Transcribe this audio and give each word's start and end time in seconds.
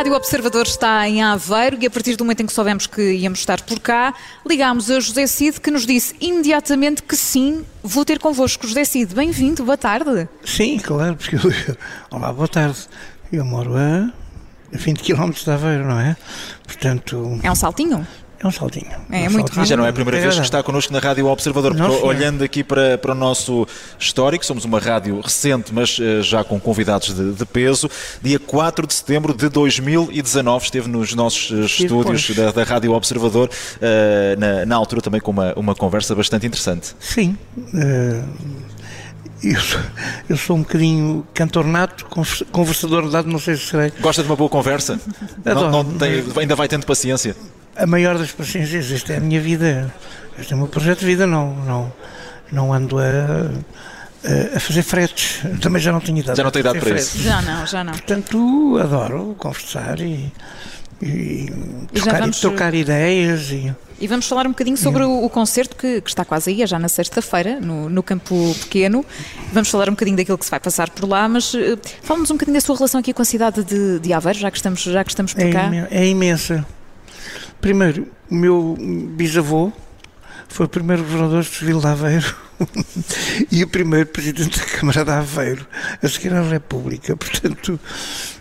Rádio 0.00 0.14
Observador 0.14 0.66
está 0.66 1.06
em 1.06 1.22
Aveiro 1.22 1.76
e 1.78 1.84
a 1.84 1.90
partir 1.90 2.16
do 2.16 2.24
momento 2.24 2.40
em 2.40 2.46
que 2.46 2.54
soubemos 2.54 2.86
que 2.86 3.02
íamos 3.16 3.40
estar 3.40 3.60
por 3.60 3.78
cá, 3.80 4.14
ligámos 4.48 4.90
a 4.90 4.98
José 4.98 5.26
Cid 5.26 5.60
que 5.60 5.70
nos 5.70 5.84
disse 5.84 6.14
imediatamente 6.18 7.02
que 7.02 7.14
sim, 7.14 7.66
vou 7.82 8.02
ter 8.02 8.18
convosco. 8.18 8.66
José 8.66 8.82
Cid, 8.82 9.14
bem-vindo, 9.14 9.62
boa 9.62 9.76
tarde. 9.76 10.26
Sim, 10.42 10.78
claro, 10.78 11.16
porque 11.16 11.36
eu, 11.36 11.42
olá, 12.10 12.32
boa 12.32 12.48
tarde. 12.48 12.78
Eu 13.30 13.44
moro 13.44 13.76
a 13.76 14.10
20 14.72 15.02
km 15.02 15.32
de 15.32 15.50
Aveiro, 15.50 15.84
não 15.86 16.00
é? 16.00 16.16
Portanto. 16.66 17.38
É 17.42 17.52
um 17.52 17.54
saltinho? 17.54 18.06
É 18.42 18.46
um 18.46 18.50
saltinho. 18.50 18.86
É, 19.10 19.24
é 19.24 19.28
um 19.28 19.32
muito 19.32 19.48
saltinho. 19.48 19.66
Já 19.66 19.76
não 19.76 19.84
é 19.84 19.90
a 19.90 19.92
primeira 19.92 20.16
É 20.16 20.20
vez 20.22 20.34
que 20.34 20.40
verdade. 20.40 20.56
está 20.56 20.62
connosco 20.62 20.90
na 20.94 20.98
Rádio 20.98 21.26
Observador, 21.26 21.74
porque 21.76 22.06
olhando 22.06 22.42
aqui 22.42 22.64
para, 22.64 22.96
para 22.96 23.12
o 23.12 23.14
nosso 23.14 23.66
histórico, 23.98 24.46
somos 24.46 24.64
uma 24.64 24.78
rádio 24.78 25.20
recente, 25.20 25.74
mas 25.74 25.98
eh, 26.00 26.22
já 26.22 26.42
com 26.42 26.58
convidados 26.58 27.14
de, 27.14 27.32
de 27.32 27.44
peso. 27.44 27.90
Dia 28.22 28.38
4 28.38 28.86
de 28.86 28.94
setembro 28.94 29.34
de 29.34 29.46
2019 29.50 30.64
esteve 30.64 30.88
nos 30.88 31.14
nossos 31.14 31.50
eh, 31.52 31.66
estúdios 31.66 32.26
pois. 32.26 32.36
da, 32.36 32.50
da 32.50 32.64
Rádio 32.64 32.92
Observador, 32.92 33.50
eh, 33.80 34.36
na, 34.38 34.64
na 34.64 34.76
altura 34.76 35.02
também 35.02 35.20
com 35.20 35.32
uma, 35.32 35.52
uma 35.54 35.74
conversa 35.74 36.14
bastante 36.14 36.46
interessante. 36.46 36.94
Sim. 36.98 37.36
eh, 37.74 38.22
eu, 39.42 39.60
sou, 39.60 39.80
eu 40.28 40.36
sou 40.36 40.56
um 40.56 40.60
bocadinho 40.62 41.26
cantor 41.34 41.64
nato, 41.66 42.04
convers- 42.06 42.44
conversador 42.52 43.08
dado, 43.10 43.28
não 43.28 43.38
sei 43.38 43.56
se 43.56 43.66
serei. 43.66 43.92
Gosta 44.00 44.22
de 44.22 44.28
uma 44.28 44.36
boa 44.36 44.50
conversa? 44.50 44.98
Não, 45.44 45.52
Adoro. 45.52 45.70
não 45.70 45.84
tem- 45.98 46.24
ainda 46.38 46.54
vai 46.56 46.68
tendo 46.68 46.84
paciência? 46.86 47.34
A 47.76 47.86
maior 47.86 48.18
das 48.18 48.30
paciências, 48.32 48.90
esta 48.92 49.12
é 49.14 49.16
a 49.16 49.20
minha 49.20 49.40
vida. 49.40 49.92
Este 50.38 50.52
é 50.52 50.56
o 50.56 50.58
meu 50.58 50.68
projeto 50.68 51.00
de 51.00 51.06
vida, 51.06 51.26
não, 51.26 51.54
não, 51.64 51.92
não 52.52 52.72
ando 52.72 52.98
a, 52.98 53.02
a- 54.56 54.60
fazer 54.60 54.82
fretes. 54.82 55.40
Também 55.60 55.80
já 55.80 55.92
não 55.92 56.00
tenho 56.00 56.18
idade. 56.18 56.36
Já 56.36 56.44
não 56.44 56.50
tem 56.50 56.60
idade 56.60 56.78
fazer 56.78 56.90
para 56.94 56.98
fretes. 57.02 57.14
isso. 57.14 57.24
Já 57.24 57.40
não, 57.42 57.66
já 57.66 57.84
não. 57.84 57.92
Portanto, 57.92 58.78
adoro 58.82 59.34
conversar 59.38 60.00
e, 60.00 60.32
e, 61.02 61.48
E 61.92 62.00
trocar, 62.00 62.20
vamos- 62.20 62.40
trocar 62.40 62.74
ideias 62.74 63.50
e 63.50 63.74
E 64.00 64.06
vamos 64.06 64.26
falar 64.26 64.46
um 64.46 64.50
bocadinho 64.50 64.76
sobre 64.76 65.02
o, 65.04 65.24
o 65.24 65.28
concerto 65.30 65.76
que, 65.76 66.00
que 66.00 66.08
está 66.08 66.24
quase 66.24 66.50
aí, 66.50 66.62
é 66.62 66.66
já 66.66 66.78
na 66.78 66.88
sexta-feira, 66.88 67.60
no, 67.60 67.88
no 67.90 68.02
Campo 68.02 68.54
Pequeno. 68.60 69.04
Vamos 69.52 69.68
falar 69.70 69.88
um 69.88 69.92
bocadinho 69.92 70.16
daquilo 70.16 70.38
que 70.38 70.44
se 70.44 70.50
vai 70.50 70.60
passar 70.60 70.88
por 70.90 71.08
lá, 71.08 71.28
mas 71.28 71.54
eh, 71.54 71.76
fala-nos 72.02 72.30
um 72.30 72.34
bocadinho 72.34 72.54
da 72.54 72.60
sua 72.60 72.76
relação 72.76 73.00
aqui 73.00 73.12
com 73.12 73.22
a 73.22 73.24
cidade 73.24 73.62
de, 73.64 73.98
de 73.98 74.12
Aveiro, 74.12 74.38
já 74.38 74.50
que 74.50 74.56
estamos, 74.56 74.80
já 74.82 75.04
que 75.04 75.10
estamos 75.10 75.34
por 75.34 75.42
é, 75.44 75.50
cá. 75.52 75.64
imen- 75.66 75.86
é 75.90 76.06
imensa. 76.06 76.64
Primeiro, 77.60 78.08
o 78.30 78.34
meu 78.34 78.76
bisavô 79.16 79.70
foi 80.48 80.66
o 80.66 80.68
primeiro 80.68 81.02
governador 81.02 81.44
civil 81.44 81.78
de 81.80 81.86
Aveiro 81.86 82.34
e 83.50 83.62
o 83.62 83.68
primeiro 83.68 84.06
presidente 84.06 84.58
da 84.58 84.64
Câmara 84.64 85.04
de 85.04 85.10
Aveiro, 85.10 85.66
a 86.02 86.08
seguir 86.08 86.34
à 86.34 86.42
República. 86.42 87.16
Portanto, 87.16 87.78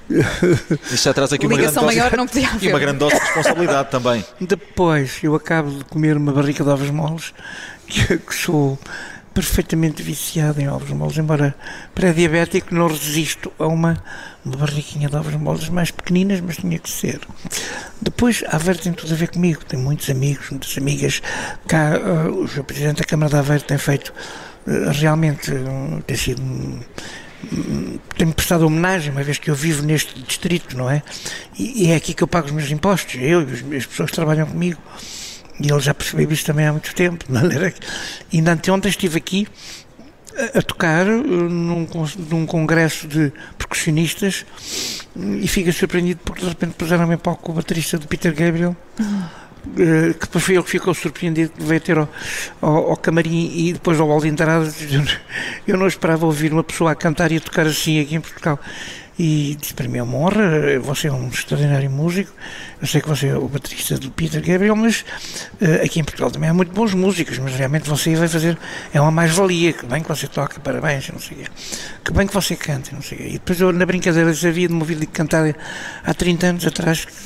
Isto 0.92 1.04
já 1.04 1.14
traz 1.14 1.32
aqui 1.32 1.46
uma 1.46 1.56
grande, 1.56 1.76
dose, 1.76 1.86
maior 1.86 2.18
não 2.18 2.28
podia 2.28 2.50
e 2.62 2.68
uma 2.70 2.80
grande 2.80 2.98
dose 2.98 3.16
de 3.16 3.22
responsabilidade 3.22 3.92
também. 3.92 4.26
depois 4.42 5.20
eu 5.22 5.36
acabo 5.36 5.70
de 5.70 5.84
comer 5.86 6.18
uma 6.18 6.32
barrica 6.32 6.64
de 6.64 6.70
ovos 6.70 6.90
moles, 6.90 7.34
que, 7.86 8.18
que 8.18 8.34
sou 8.34 8.78
perfeitamente 9.34 10.02
viciado 10.02 10.60
em 10.60 10.68
ovos 10.68 10.90
moles, 10.90 11.18
embora 11.18 11.56
pré-diabético 11.94 12.74
não 12.74 12.88
resisto 12.88 13.52
a 13.60 13.68
uma, 13.68 14.04
uma 14.46 14.58
barriquinha 14.58 15.10
de 15.10 15.16
ovos 15.16 15.34
moles 15.36 15.70
mais 15.70 15.92
pequeninas, 15.92 16.40
mas 16.42 16.58
tinha 16.58 16.80
que 16.80 16.90
ser. 16.90 17.20
Depois, 18.02 18.44
Aveiro 18.48 18.80
tem 18.80 18.94
tudo 18.94 19.14
a 19.14 19.16
ver 19.18 19.30
comigo, 19.30 19.64
tenho 19.66 19.84
muitos 19.84 20.10
amigos, 20.10 20.50
muitas 20.50 20.78
amigas. 20.78 21.22
Cá, 21.68 21.96
ah, 21.96 22.30
o. 22.30 22.64
Presidente 22.64 23.00
da 23.00 23.04
Câmara 23.04 23.30
de 23.30 23.38
Aveiro 23.38 23.64
tem 23.64 23.78
feito 23.78 24.14
ah, 24.68 24.92
realmente, 24.92 25.52
ah, 25.52 26.02
tem 26.08 26.16
sido. 26.18 26.42
hum, 26.42 26.80
tem-me 28.18 28.34
prestado 28.34 28.66
homenagem, 28.66 29.12
uma 29.12 29.24
vez 29.24 29.38
que 29.38 29.50
eu 29.50 29.56
vivo 29.56 29.84
neste 29.86 30.20
distrito, 30.22 30.78
não 30.78 30.90
é? 30.90 31.02
E, 31.58 31.92
é 31.92 31.96
aqui 31.96 32.14
que 32.14 32.22
eu 32.22 32.28
pago 32.28 32.48
os 32.48 32.52
meus 32.52 32.70
impostos, 32.70 33.16
eu 33.16 33.42
e 33.72 33.76
as 33.78 33.86
pessoas 33.86 34.10
que 34.10 34.16
trabalham 34.16 34.46
comigo. 34.46 34.80
E 35.62 35.70
ele 35.70 35.80
já 35.82 35.94
percebeu 35.94 36.32
isso 36.32 36.46
também 36.46 36.66
há 36.66 36.72
muito 36.72 36.94
tempo. 36.96 37.26
de 37.26 37.32
maneira 37.34 37.72
que- 37.72 37.80
Ainda 38.34 38.54
anteontem 38.54 38.90
estive 38.90 39.18
aqui 39.18 39.48
a, 40.58 40.62
tocar 40.62 41.08
eh, 41.08 41.12
num, 41.12 41.88
num 42.30 42.46
congresso 42.46 43.08
de 43.08 43.32
percussionistas 43.58 44.46
e 45.16 45.48
fiquei 45.48 45.72
surpreendido 45.72 46.22
porque 46.24 46.42
de 46.42 46.50
repente 46.50 46.74
puseram-me 46.74 47.16
em 47.16 47.18
palco 47.18 47.52
o 47.52 47.56
baterista 47.56 47.98
do 47.98 48.08
Peter 48.08 48.34
Gabriel. 48.34 48.76
eh, 49.78 50.14
que 50.14 50.26
depois 50.26 50.44
foi 50.44 50.56
ele 50.56 50.64
que 50.64 50.70
ficou 50.70 50.94
surpreendido 50.94 51.52
que 51.52 51.64
veio 51.64 51.82
ter 51.82 51.98
ao, 51.98 52.10
ao, 52.62 52.92
ao 52.92 52.98
camarim 52.98 53.52
e 53.54 53.74
depois 53.74 54.00
ao 54.00 54.08
hall 54.08 54.22
de 54.22 54.28
entrada 54.28 54.72
eu 55.68 55.78
não 55.78 55.88
esperava 55.88 56.26
ouvir 56.26 56.54
uma 56.54 56.64
pessoa 56.64 56.92
a 56.92 56.96
cantar 56.96 57.32
e 57.32 57.38
a 57.38 57.42
tocar 57.42 57.68
assim 57.68 58.00
aqui 58.00 58.16
em 58.16 58.22
Portugal 58.22 58.60
e 59.20 59.58
disse 59.60 59.74
para 59.74 59.88
mim 59.90 59.98
é 59.98 60.04
uma 60.04 60.18
honra, 60.18 60.80
você 60.82 61.10
é 61.10 61.12
um 61.12 61.28
extraordinário 61.28 61.90
músico. 61.92 62.32
Eu 62.82 62.88
sei 62.88 63.02
que 63.02 63.10
você 63.10 63.28
é 63.28 63.36
o 63.38 63.46
baterista 63.50 63.98
do 63.98 64.10
Peter 64.10 64.42
Gabriel 64.42 64.74
mas 64.74 65.04
eh, 65.60 65.82
aqui 65.84 66.00
em 66.00 66.04
Portugal 66.06 66.32
também 66.32 66.50
há 66.50 66.54
muito 66.54 66.72
bons 66.72 66.94
músicos 66.94 67.38
mas 67.38 67.54
realmente 67.54 67.90
você 67.90 68.16
vai 68.16 68.30
fazer 68.30 68.58
é 68.94 69.02
uma 69.02 69.12
mais-valia, 69.12 69.74
que 69.74 69.86
bem 69.86 70.02
que 70.02 70.08
você 70.08 70.28
toca 70.28 70.62
parabéns, 70.62 71.10
não 71.10 71.20
sei 71.20 71.38
o 71.38 71.40
quê. 71.42 71.46
Que 72.06 72.14
bem 72.14 72.26
que 72.26 72.34
você 72.34 72.56
canta, 72.56 72.92
não 72.94 73.02
sei 73.02 73.18
o 73.18 73.22
quê. 73.22 73.28
E 73.28 73.34
depois 73.34 73.60
eu 73.60 73.74
na 73.74 73.86
brincadeira 73.86 74.30
havia 74.30 74.68
de 74.70 74.74
me 74.74 74.80
ouvir 74.80 75.06
cantar 75.08 75.54
há 76.06 76.14
30 76.14 76.48
anos 76.48 76.66
atrás. 76.66 77.06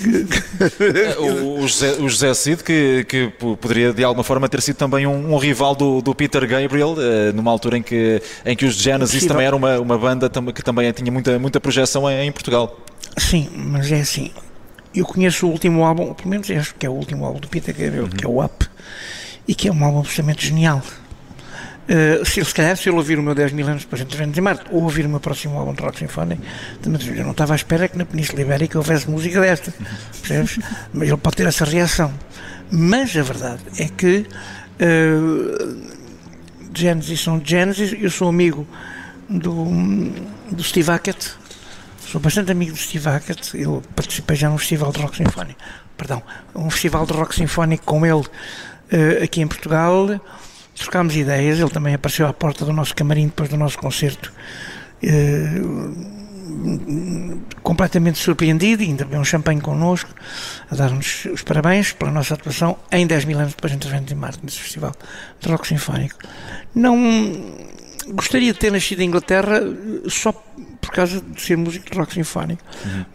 Que, 0.78 1.20
O, 1.20 1.68
José, 1.68 1.92
o 2.00 2.10
José 2.10 2.34
Cid, 2.34 2.64
que, 2.64 3.06
que 3.08 3.28
po- 3.40 3.56
poderia 3.58 3.94
de 3.94 4.04
alguma 4.04 4.24
forma 4.24 4.50
ter 4.50 4.62
sido 4.62 4.76
também 4.78 5.06
um, 5.06 5.34
um 5.34 5.38
rival 5.38 5.76
do, 5.76 6.02
do 6.02 6.16
Peter 6.16 6.46
Gabriel, 6.48 6.96
eh, 6.98 7.32
numa 7.34 7.52
altura 7.52 7.78
em 7.78 7.84
que, 7.84 8.22
em 8.46 8.56
que 8.56 8.66
os 8.66 8.76
Genesis 8.76 9.26
também 9.26 9.46
era 9.46 9.56
uma, 9.56 9.80
uma 9.80 9.98
banda 9.98 10.30
que 10.54 10.64
também 10.64 10.92
tinha 10.92 11.12
muita, 11.12 11.38
muita 11.38 11.60
projeção 11.60 11.83
em, 12.12 12.28
em 12.28 12.32
Portugal. 12.32 12.80
Sim, 13.18 13.50
mas 13.56 13.92
é 13.92 14.02
assim. 14.02 14.32
Eu 14.94 15.06
conheço 15.06 15.48
o 15.48 15.52
último 15.52 15.84
álbum, 15.84 16.14
pelo 16.14 16.30
menos 16.30 16.50
acho 16.52 16.76
que 16.76 16.86
é 16.86 16.90
o 16.90 16.94
último 16.94 17.26
álbum 17.26 17.40
do 17.40 17.48
Peter 17.48 17.76
Gabriel, 17.76 18.08
que 18.08 18.26
é 18.26 18.28
o 18.28 18.44
Up, 18.44 18.68
e 19.48 19.56
que 19.56 19.68
é 19.68 19.72
um 19.72 19.84
álbum 19.84 20.00
absolutamente 20.00 20.46
genial. 20.46 20.82
Uh, 21.84 22.24
se, 22.24 22.44
se 22.44 22.54
calhar, 22.54 22.78
se 22.78 22.88
ele 22.88 22.96
ouvir 22.96 23.20
o 23.20 23.24
meu 23.24 23.36
10 23.36 23.52
mil 23.52 23.68
anos 23.68 23.84
depois 23.84 24.02
entre 24.02 24.18
Vênus 24.18 24.38
e 24.38 24.42
Marte, 24.42 24.64
ou 24.72 24.84
ouvir 24.84 25.06
o 25.06 25.10
meu 25.10 25.20
próximo 25.20 25.58
álbum 25.60 25.74
de 25.74 25.82
rock 25.82 26.00
sinfónico, 26.00 26.42
também 26.82 26.98
digo, 26.98 27.18
eu 27.18 27.24
não 27.24 27.32
estava 27.32 27.54
à 27.54 27.56
espera 27.56 27.90
que 27.90 27.98
na 27.98 28.06
Península 28.06 28.42
Ibérica 28.42 28.78
houvesse 28.78 29.10
música 29.10 29.42
desta, 29.42 29.74
percebes? 30.22 30.60
Mas 30.94 31.10
ele 31.10 31.18
pode 31.18 31.36
ter 31.36 31.48
essa 31.48 31.66
reação. 31.66 32.14
Mas 32.72 33.16
a 33.18 33.22
verdade 33.22 33.62
é 33.78 33.90
que 33.90 34.26
uh, 34.80 35.94
Genesis 36.74 37.22
são 37.22 37.42
Genesis, 37.44 37.94
eu 38.00 38.10
sou 38.10 38.30
amigo 38.30 38.66
do, 39.30 39.66
do 40.52 40.64
Steve 40.64 40.90
Hackett, 40.90 41.32
Sou 42.06 42.22
bastante 42.22 42.52
amigo 42.52 42.72
do 42.72 42.78
Steve 42.78 43.06
Hackett. 43.10 43.58
Eu 43.60 43.82
participei 43.96 44.36
já 44.36 44.50
num 44.50 44.58
festival 44.58 44.92
de 44.92 45.02
rock 45.02 45.18
sinfónico. 45.18 45.60
Perdão, 45.98 46.22
um 46.56 46.70
festival 46.70 47.06
de 47.06 47.14
rock 47.14 47.34
sinfónico 47.34 47.86
com 47.86 48.06
ele 48.06 48.24
eh, 48.92 49.24
aqui 49.24 49.42
em 49.42 49.48
Portugal. 49.48 50.20
Trocámos 50.76 51.16
ideias. 51.16 51.60
Ele 51.60 51.70
também 51.70 51.94
apareceu 51.96 52.28
à 52.28 52.34
porta 52.34 52.66
do 52.66 52.74
nosso 52.74 52.94
camarim 52.96 53.26
depois 53.28 53.50
do 53.50 53.58
nosso 53.58 53.78
concerto. 53.78 54.32
eh, 55.02 55.62
completamente 57.64 58.20
surpreendido 58.20 58.84
ainda 58.84 59.06
bebeu 59.06 59.22
um 59.22 59.26
champanhe 59.26 59.62
connosco 59.62 60.10
a 60.70 60.76
dar-nos 60.76 61.26
os 61.26 61.42
parabéns 61.42 61.94
pela 61.94 62.12
nossa 62.12 62.34
atuação 62.34 62.78
em 62.92 63.08
10 63.08 63.26
mil 63.26 63.40
anos 63.40 63.54
depois 63.54 63.74
entre 63.74 63.90
Vento 63.90 64.12
e 64.12 64.16
Marte 64.16 64.40
nesse 64.44 64.60
festival 64.60 64.94
de 65.40 65.50
rock 65.50 65.68
sinfónico 65.68 66.18
não 66.76 66.98
gostaria 68.08 68.54
de 68.54 68.60
ter 68.60 68.72
nascido 68.72 69.02
em 69.02 69.08
Inglaterra 69.08 69.58
eh, 69.58 70.10
só 70.10 70.32
por 70.32 70.92
causa 70.92 71.22
de 71.22 71.42
ser 71.42 71.58
músico 71.58 71.90
de 71.90 71.98
rock 71.98 72.14
sinfónico 72.14 72.62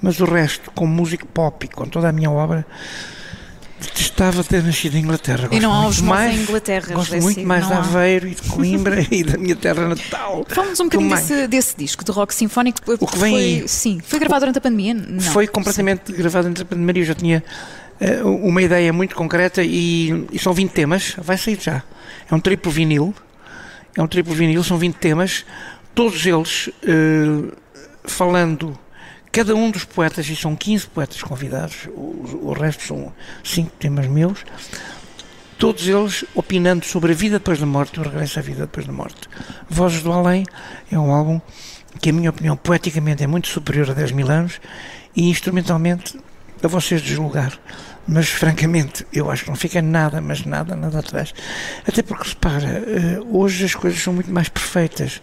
mas 0.00 0.20
o 0.20 0.24
resto, 0.24 0.70
como 0.72 0.92
músico 0.92 1.26
pop 1.26 1.64
e 1.64 1.68
com 1.68 1.86
toda 1.86 2.08
a 2.08 2.12
minha 2.12 2.30
obra 2.30 2.66
detestava 3.80 4.42
ter 4.42 4.62
nascido 4.62 4.96
em 4.96 5.00
Inglaterra 5.00 5.48
E 5.52 5.60
não 5.60 5.70
Gosto 5.70 5.78
há 5.78 5.82
muito 5.82 5.90
os 5.94 6.00
mais, 6.00 6.34
em 6.34 6.42
Inglaterra, 6.42 6.94
gosto 6.94 7.14
José 7.14 7.20
muito 7.20 7.46
mais 7.46 7.66
de 7.66 7.72
há. 7.72 7.78
Aveiro 7.78 8.28
e 8.28 8.34
de 8.34 8.42
Coimbra 8.42 9.06
e 9.10 9.22
da 9.22 9.38
minha 9.38 9.56
terra 9.56 9.88
natal 9.88 10.44
Fala-nos 10.48 10.80
um 10.80 10.84
bocadinho 10.84 11.10
desse, 11.10 11.46
desse 11.46 11.76
disco 11.76 12.04
de 12.04 12.10
rock 12.10 12.34
sinfónico. 12.34 12.80
O 12.86 13.06
que 13.06 13.18
vem 13.18 13.32
foi, 13.32 13.40
aí? 13.40 13.68
Sim, 13.68 14.00
foi 14.04 14.18
gravado 14.18 14.40
durante 14.40 14.58
a 14.58 14.60
pandemia? 14.60 14.94
Não. 14.94 15.20
foi 15.20 15.46
completamente 15.46 16.12
gravado 16.12 16.48
entre 16.48 16.62
a 16.62 16.66
pandemia. 16.66 17.02
Eu 17.02 17.06
já 17.06 17.14
tinha 17.14 17.44
eh, 18.00 18.22
uma 18.22 18.62
ideia 18.62 18.92
muito 18.92 19.14
concreta 19.14 19.62
e, 19.62 20.26
e 20.32 20.38
são 20.38 20.52
20 20.52 20.70
temas. 20.70 21.14
Vai 21.18 21.38
sair 21.38 21.58
já. 21.60 21.82
É 22.30 22.34
um 22.34 22.40
triplo 22.40 22.70
vinil. 22.70 23.14
É 23.96 24.02
um 24.02 24.06
triplo 24.06 24.34
vinil, 24.34 24.62
são 24.62 24.78
20 24.78 24.94
temas. 24.96 25.44
Todos 25.94 26.24
eles 26.24 26.70
eh, 26.82 27.52
falando. 28.04 28.78
Cada 29.30 29.54
um 29.54 29.70
dos 29.70 29.84
poetas, 29.84 30.26
e 30.28 30.34
são 30.34 30.56
15 30.56 30.86
poetas 30.88 31.22
convidados, 31.22 31.86
o, 31.88 32.48
o 32.48 32.52
resto 32.52 32.82
são 32.82 33.12
5 33.44 33.70
temas 33.78 34.06
meus, 34.06 34.42
todos 35.58 35.86
eles 35.86 36.24
opinando 36.34 36.86
sobre 36.86 37.12
a 37.12 37.14
vida 37.14 37.38
depois 37.38 37.58
da 37.58 37.66
morte 37.66 38.00
o 38.00 38.02
regresso 38.02 38.38
à 38.38 38.42
vida 38.42 38.62
depois 38.62 38.86
da 38.86 38.92
morte. 38.92 39.28
Vozes 39.68 40.02
do 40.02 40.12
Além 40.12 40.46
é 40.90 40.98
um 40.98 41.12
álbum 41.12 41.40
que, 42.00 42.10
a 42.10 42.12
minha 42.12 42.30
opinião, 42.30 42.56
poeticamente 42.56 43.22
é 43.22 43.26
muito 43.26 43.48
superior 43.48 43.90
a 43.90 43.94
10 43.94 44.12
mil 44.12 44.30
anos 44.30 44.60
e 45.14 45.28
instrumentalmente 45.28 46.18
a 46.62 46.68
vocês 46.68 47.02
deslugar. 47.02 47.52
Mas 48.08 48.30
francamente 48.30 49.06
eu 49.12 49.30
acho 49.30 49.44
que 49.44 49.50
não 49.50 49.56
fica 49.56 49.82
nada, 49.82 50.20
mas 50.20 50.44
nada, 50.46 50.74
nada 50.74 51.00
atrás. 51.00 51.34
Até 51.86 52.02
porque, 52.02 52.30
repara, 52.30 52.82
eh, 52.86 53.20
hoje 53.30 53.66
as 53.66 53.74
coisas 53.74 54.00
são 54.00 54.14
muito 54.14 54.30
mais 54.32 54.48
perfeitas. 54.48 55.20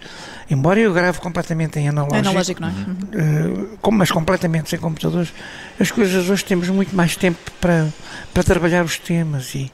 Embora 0.49 0.79
eu 0.79 0.93
grave 0.93 1.19
completamente 1.19 1.79
em 1.79 1.89
analógico, 1.89 2.29
analógico 2.29 2.61
não 2.61 2.67
é? 2.67 2.71
Uhum. 2.71 3.91
mas 3.91 4.11
completamente 4.11 4.69
sem 4.69 4.77
computadores, 4.77 5.33
as 5.79 5.89
coisas 5.89 6.29
hoje 6.29 6.45
temos 6.45 6.69
muito 6.69 6.95
mais 6.95 7.15
tempo 7.15 7.39
para, 7.59 7.87
para 8.31 8.43
trabalhar 8.43 8.85
os 8.85 8.99
temas 8.99 9.55
e, 9.55 9.71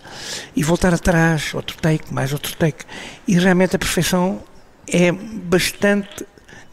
e 0.56 0.64
voltar 0.64 0.94
atrás, 0.94 1.54
outro 1.54 1.76
take, 1.78 2.14
mais 2.14 2.32
outro 2.32 2.56
take. 2.56 2.86
E 3.28 3.38
realmente 3.38 3.76
a 3.76 3.80
perfeição 3.80 4.42
é 4.88 5.12
bastante 5.12 6.26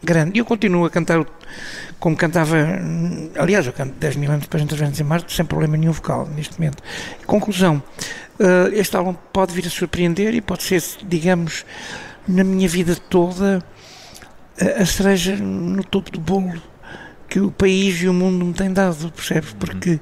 grande. 0.03 0.37
E 0.37 0.39
eu 0.39 0.45
continuo 0.45 0.85
a 0.85 0.89
cantar 0.89 1.25
como 1.99 2.15
cantava, 2.15 2.55
aliás, 3.37 3.65
eu 3.67 3.73
canto 3.73 3.93
10 3.99 4.15
mil 4.15 4.29
anos 4.31 4.43
depois 4.43 4.61
de 4.61 4.65
Interventos 4.65 4.99
em 4.99 5.03
Marte, 5.03 5.35
sem 5.35 5.45
problema 5.45 5.75
nenhum 5.75 5.91
vocal, 5.91 6.27
neste 6.33 6.57
momento. 6.57 6.81
Conclusão, 7.25 7.83
uh, 8.39 8.73
este 8.73 8.95
álbum 8.95 9.13
pode 9.33 9.53
vir 9.53 9.67
a 9.67 9.69
surpreender 9.69 10.33
e 10.33 10.39
pode 10.39 10.63
ser, 10.63 10.81
digamos, 11.03 11.65
na 12.25 12.43
minha 12.43 12.69
vida 12.69 12.95
toda, 12.95 13.61
a, 14.59 14.81
a 14.81 14.85
cereja 14.85 15.35
no 15.35 15.83
topo 15.83 16.09
do 16.11 16.19
bolo 16.19 16.61
que 17.29 17.39
o 17.39 17.51
país 17.51 18.01
e 18.01 18.07
o 18.07 18.13
mundo 18.13 18.43
me 18.43 18.53
têm 18.53 18.73
dado, 18.73 19.11
percebes? 19.11 19.53
Porque 19.53 19.99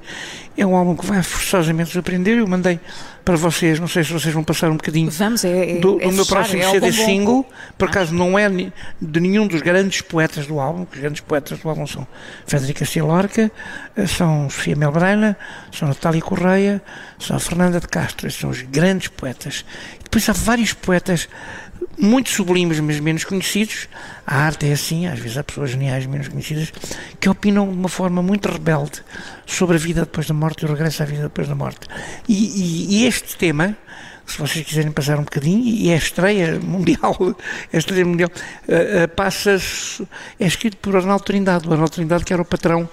é 0.56 0.66
um 0.66 0.74
álbum 0.74 0.96
que 0.96 1.04
vai 1.04 1.22
forçosamente 1.22 1.90
surpreender. 1.90 2.38
Eu 2.38 2.46
mandei 2.46 2.80
para 3.24 3.36
vocês, 3.36 3.78
não 3.78 3.86
sei 3.86 4.02
se 4.02 4.10
vocês 4.10 4.32
vão 4.32 4.42
passar 4.42 4.70
um 4.70 4.76
bocadinho 4.76 5.10
Vamos, 5.10 5.44
é, 5.44 5.76
é, 5.76 5.78
do, 5.80 6.00
é 6.00 6.06
do 6.06 6.12
meu 6.14 6.24
próximo 6.24 6.62
é 6.62 6.70
CD 6.70 6.90
single. 6.92 7.44
Por 7.76 7.88
acaso 7.88 8.14
não 8.14 8.38
é 8.38 8.48
de 8.48 9.20
nenhum 9.20 9.46
dos 9.46 9.60
grandes 9.60 10.00
poetas 10.00 10.46
do 10.46 10.58
álbum, 10.58 10.86
que 10.86 10.96
os 10.96 11.02
grandes 11.02 11.20
poetas 11.20 11.58
do 11.58 11.68
álbum 11.68 11.86
são 11.86 12.06
Frederica 12.46 12.86
Lorca, 13.04 13.52
eh, 13.94 14.06
são 14.06 14.48
Sofia 14.48 14.74
Melbrana, 14.74 15.36
são 15.70 15.88
Natália 15.88 16.22
Correia, 16.22 16.82
são 17.18 17.38
Fernanda 17.38 17.78
de 17.78 17.86
Castro, 17.86 18.26
esses 18.26 18.40
são 18.40 18.48
os 18.48 18.62
grandes 18.62 19.08
poetas. 19.08 19.64
E 20.00 20.04
depois 20.04 20.26
há 20.26 20.32
vários 20.32 20.72
poetas 20.72 21.28
muito 21.98 22.30
sublimes, 22.30 22.78
mas 22.80 23.00
menos 23.00 23.24
conhecidos. 23.24 23.88
A 24.26 24.36
arte 24.36 24.66
é 24.66 24.72
assim, 24.72 25.06
às 25.06 25.18
vezes 25.18 25.36
há 25.36 25.44
pessoas 25.44 25.70
geniais 25.70 26.06
menos 26.06 26.28
conhecidas 26.28 26.72
que 27.18 27.28
opinam 27.28 27.68
de 27.68 27.74
uma 27.74 27.88
forma 27.88 28.22
muito 28.22 28.48
rebelde 28.48 29.02
sobre 29.46 29.76
a 29.76 29.78
vida 29.78 30.02
depois 30.02 30.26
da 30.26 30.34
morte 30.34 30.62
e 30.62 30.66
o 30.66 30.68
regresso 30.68 31.02
à 31.02 31.06
vida 31.06 31.24
depois 31.24 31.48
da 31.48 31.54
morte. 31.54 31.80
E, 32.28 32.34
e, 32.34 33.00
e 33.00 33.06
este 33.06 33.36
tema, 33.36 33.76
se 34.26 34.38
vocês 34.38 34.64
quiserem 34.64 34.92
passar 34.92 35.18
um 35.18 35.24
bocadinho, 35.24 35.64
e 35.64 35.90
é 35.90 35.94
a 35.94 35.98
estreia 35.98 36.60
mundial, 36.60 37.16
é 37.72 37.78
estreia 37.78 38.04
mundial, 38.04 38.30
uh, 38.68 39.04
uh, 39.04 39.08
passa 39.08 39.58
é 40.38 40.46
escrito 40.46 40.76
por 40.76 40.94
Arnaldo 40.94 41.24
Trindade, 41.24 41.66
o 41.68 41.72
Arnaldo 41.72 41.92
Trindade 41.92 42.24
que 42.24 42.32
era 42.32 42.42
o 42.42 42.44
patrão 42.44 42.88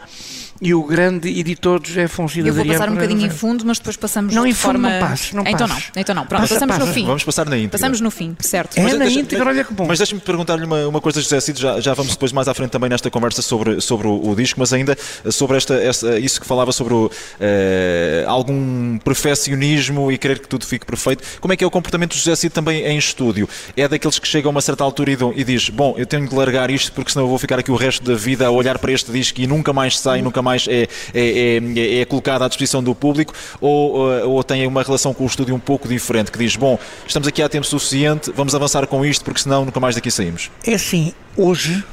e 0.62 0.74
o 0.74 0.84
grande 0.84 1.28
editor 1.40 1.81
José 1.84 2.04
Afonso 2.06 2.40
Eu 2.40 2.54
vou 2.54 2.66
passar 2.66 2.90
um 2.90 2.94
bocadinho 2.96 3.25
em 3.25 3.30
fundo, 3.30 3.66
mas 3.66 3.78
depois 3.78 3.98
passamos 3.98 4.34
não, 4.34 4.44
de 4.44 4.50
em 4.50 4.54
fundo 4.54 4.74
forma... 4.74 4.90
não 4.90 5.00
passe, 5.00 5.36
não 5.36 5.44
Então 5.46 5.68
não, 5.68 5.78
então 5.96 6.16
não. 6.16 6.25
Pronto, 6.25 6.42
Passa, 6.42 6.54
passamos 6.56 6.75
passa. 6.75 6.88
no 6.88 6.94
fim. 6.94 7.06
Vamos 7.06 7.24
passar 7.24 7.46
na 7.46 7.57
íntegra. 7.57 7.78
Passamos 7.78 8.02
no 8.02 8.10
fim, 8.12 8.36
certo. 8.40 8.78
É 8.78 8.81
Mas 8.84 8.94
na 8.94 9.06
deixa- 9.06 9.19
íntegra, 9.19 9.50
olha 9.50 9.63
que 9.63 9.74
bom. 9.74 9.86
Mas 9.86 9.98
deixa-me 10.00 10.22
perguntar-lhe 10.22 10.66
uma, 10.66 10.88
uma 10.88 11.02
coisa, 11.02 11.22
José 11.22 11.40
Cid, 11.40 11.60
já, 11.62 11.80
já 11.81 11.94
vamos 11.94 12.13
depois 12.13 12.31
mais 12.31 12.48
à 12.48 12.54
frente 12.54 12.69
também 12.72 12.90
nesta 12.90 13.10
conversa 13.12 13.42
sobre, 13.42 13.81
sobre 13.81 14.07
o, 14.07 14.30
o 14.30 14.36
disco, 14.36 14.60
mas 14.60 14.72
ainda 14.74 14.98
sobre 15.30 15.57
esta, 15.57 15.75
esta- 15.75 16.18
isso 16.19 16.40
que 16.40 16.48
falava 16.48 16.72
sobre 16.72 16.94
o, 16.94 17.12
eh, 17.40 18.24
algum 18.28 18.98
perfeccionismo 19.00 20.12
e 20.12 20.18
querer 20.18 20.40
que 20.40 20.48
tudo 20.48 20.66
fique 20.66 20.86
perfeito. 20.86 21.24
Como 21.42 21.54
é 21.54 21.57
que 21.57 21.63
é 21.63 21.68
o 21.68 21.72
comportamento 21.72 22.12
do 22.12 22.18
José 22.18 22.36
Cid 22.36 22.54
também 22.54 22.84
em 22.86 22.98
estúdio? 22.98 23.48
É 23.75 23.88
daqueles 23.88 24.18
que 24.19 24.28
chegam 24.28 24.50
a 24.50 24.52
uma 24.52 24.62
certa 24.62 24.84
altura 24.84 25.12
e, 25.12 25.16
dão- 25.16 25.34
e 25.36 25.44
diz, 25.44 25.69
bom, 25.69 25.96
eu 25.98 26.06
tenho 26.06 26.28
de 26.28 26.34
largar 26.36 26.69
isto 26.72 26.92
porque 26.94 27.12
senão 27.12 27.25
eu 27.25 27.30
vou 27.30 27.38
ficar 27.38 27.60
aqui 27.60 27.72
o 27.72 27.75
resto 27.75 28.04
da 28.04 28.16
vida 28.16 28.48
a 28.48 28.52
olhar 28.52 28.80
para 28.80 28.92
este 28.92 29.12
disco 29.12 29.42
e 29.42 29.48
nunca 29.48 29.74
mais 29.74 30.00
sai, 30.00 30.22
nunca 30.22 30.42
mais 30.45 30.68
é, 30.68 30.88
é, 31.13 31.59
é, 31.75 32.00
é 32.00 32.06
colocado 32.06 32.44
à 32.44 32.47
disposição 32.47 32.81
do 32.81 32.95
público, 32.95 33.33
ou, 33.59 34.13
eh, 34.13 34.24
ou 34.24 34.44
tem 34.44 34.65
uma 34.68 34.83
relação 34.83 35.13
com 35.13 35.24
o 35.24 35.27
estúdio 35.27 35.53
um 35.56 35.59
pouco 35.59 35.88
diferente, 35.88 36.31
que 36.31 36.38
diz, 36.38 36.56
bom, 36.56 36.80
estamos 37.06 37.27
aqui 37.27 37.42
há 37.42 37.50
tempo 37.50 37.65
suficiente, 37.65 38.31
vamos 38.36 38.53
avançar 38.56 38.86
com 38.88 39.06
isto 39.06 39.25
porque 39.25 39.42
senão 39.42 39.65
nunca 39.65 39.80
mais 39.80 39.95
daqui 39.95 40.09
saímos. 40.12 40.51
É 40.65 40.75
assim, 40.75 41.13
hoje 41.36 41.83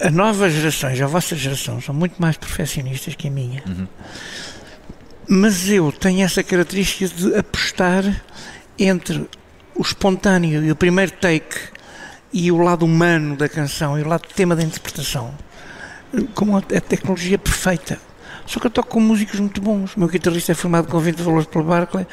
as 0.00 0.12
novas 0.12 0.52
gerações, 0.52 1.00
a 1.00 1.06
vossa 1.06 1.36
geração, 1.36 1.80
são 1.80 1.94
muito 1.94 2.20
mais 2.20 2.36
perfeccionistas 2.36 3.14
que 3.14 3.28
a 3.28 3.30
minha. 3.30 3.62
Mas 5.28 5.68
eu 5.68 5.92
tenho 5.92 6.24
essa 6.24 6.42
característica 6.42 7.06
de 7.14 7.36
apostar 7.36 8.22
entre 8.76 9.28
o 9.74 9.82
espontâneo 9.82 10.64
e 10.64 10.72
o 10.72 10.76
primeiro 10.76 11.12
take 11.12 11.56
e 12.32 12.50
o 12.50 12.58
lado 12.58 12.84
humano 12.84 13.36
da 13.36 13.48
canção 13.48 13.98
e 13.98 14.02
o 14.02 14.08
lado 14.08 14.26
tema 14.34 14.56
da 14.56 14.62
interpretação 14.62 15.32
como 16.34 16.56
a 16.56 16.60
a 16.60 16.80
tecnologia 16.80 17.38
perfeita. 17.38 17.98
Só 18.44 18.58
que 18.58 18.66
eu 18.66 18.70
toco 18.70 18.88
com 18.88 19.00
músicos 19.00 19.38
muito 19.38 19.60
bons. 19.60 19.94
O 19.94 20.00
meu 20.00 20.08
guitarrista 20.08 20.50
é 20.50 20.54
formado 20.54 20.88
com 20.88 20.98
20 20.98 21.20
valores 21.22 21.46
pela 21.46 21.62
Barclay, 21.64 22.06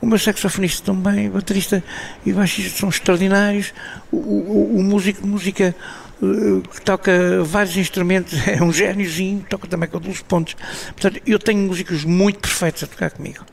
o 0.00 0.06
meu 0.06 0.18
saxofonista 0.18 0.84
também, 0.92 1.28
o 1.28 1.32
baterista 1.32 1.82
e 2.24 2.32
baixista 2.32 2.78
são 2.78 2.88
extraordinários, 2.90 3.72
o, 4.12 4.16
o- 4.18 4.76
o 4.78 4.82
músico 4.82 5.22
de 5.22 5.26
música 5.28 5.74
eh, 6.22 6.26
que 6.74 6.80
toca 6.82 7.42
vários 7.44 7.76
instrumentos 7.78 8.34
é 8.46 8.62
um 8.62 8.70
gêniozinho, 8.72 9.44
toca 9.48 9.66
também 9.66 9.88
com 9.88 9.98
dulce 9.98 10.22
pontos. 10.22 10.54
Portanto, 10.96 11.20
eu 11.26 11.38
tenho 11.38 11.60
músicos 11.66 12.04
muito 12.04 12.40
perfeitos 12.40 12.82
a 12.82 12.86
tocar 12.86 13.10
comigo. 13.10 13.44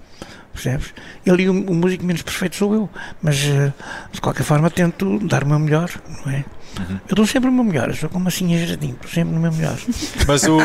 Percebes? 0.54 0.94
Ele 1.26 1.48
o, 1.50 1.54
o 1.54 1.74
músico 1.74 2.04
menos 2.04 2.24
perfeito 2.24 2.56
sou 2.58 2.74
eu, 2.74 2.90
mas 3.22 3.38
eh, 3.46 3.72
de 4.12 4.20
qualquer 4.20 4.44
forma 4.44 4.70
tento 4.70 5.18
dar 5.20 5.44
o 5.44 5.48
meu 5.48 5.60
melhor, 5.60 5.90
não 6.26 6.32
é? 6.34 6.44
Eu 7.10 7.16
dou 7.16 7.26
sempre 7.26 7.50
o 7.50 7.54
meu 7.54 7.64
melhor, 7.64 7.90
eu 7.90 7.96
sou 7.96 8.10
como 8.10 8.28
assim 8.28 8.56
a 8.56 8.66
jardim, 8.66 8.92
estou 8.92 9.10
sempre 9.10 9.34
no 9.34 9.40
meu 9.42 9.52
melhor. 9.52 9.78
Mas, 10.28 10.44
o, 10.44 10.58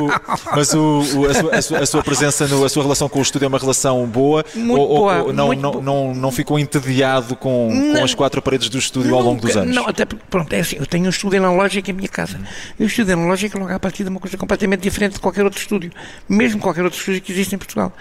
mas 0.55 0.73
o, 0.75 1.01
o- 1.17 1.27
a, 1.27 1.35
sua, 1.35 1.55
a 1.57 1.63
sua- 1.63 1.79
a 1.81 1.87
sua 1.87 2.03
presença, 2.03 2.47
no, 2.49 2.65
a 2.65 2.69
sua 2.69 2.83
relação 2.83 3.09
com 3.09 3.19
o 3.19 3.23
estúdio 3.23 3.47
é 3.47 3.49
uma 3.49 3.59
relação 3.59 4.05
boa? 4.07 4.45
Muito 4.55 4.81
ou, 4.81 4.89
boa, 4.89 5.23
ou 5.25 5.33
não, 5.33 5.47
muito 5.47 5.61
não, 5.61 5.81
não, 5.83 6.15
não 6.15 6.31
ficou 6.33 6.59
entediado 6.59 7.37
com, 7.37 7.69
com 7.71 7.75
Não. 7.95 8.05
as 8.05 8.15
quatro 8.15 8.41
paredes 8.43 8.69
do 8.69 8.79
estúdio 8.79 9.15
ao 9.15 9.23
longo 9.23 9.41
dos 9.41 9.51
Nunca- 9.51 9.61
anos? 9.63 9.75
Não, 9.77 9.87
até 9.89 10.05
porque, 10.05 10.25
pronto, 10.31 10.53
é 10.53 10.61
assim, 10.61 10.77
eu 10.79 10.87
tenho 10.87 11.07
um 11.07 11.11
estúdio 11.11 11.39
analógico 11.39 11.91
em 11.91 11.95
minha 11.95 12.09
casa. 12.09 12.41
E 12.79 12.83
o 12.83 12.87
estúdio 12.87 13.15
analógico 13.15 13.59
logo 13.59 13.73
à 13.73 13.79
partida 13.81 14.09
é 14.09 14.11
uma 14.11 14.21
coisa 14.21 14.37
completamente 14.37 14.81
diferente 14.81 15.15
de 15.15 15.21
qualquer 15.21 15.45
outro 15.45 15.61
estúdio, 15.61 15.91
mesmo 16.29 16.61
qualquer 16.61 16.85
outro 16.85 16.99
estúdio 16.99 17.21
que 17.23 17.33
existe 17.33 17.55
em 17.55 17.59
Portugal. 17.59 17.93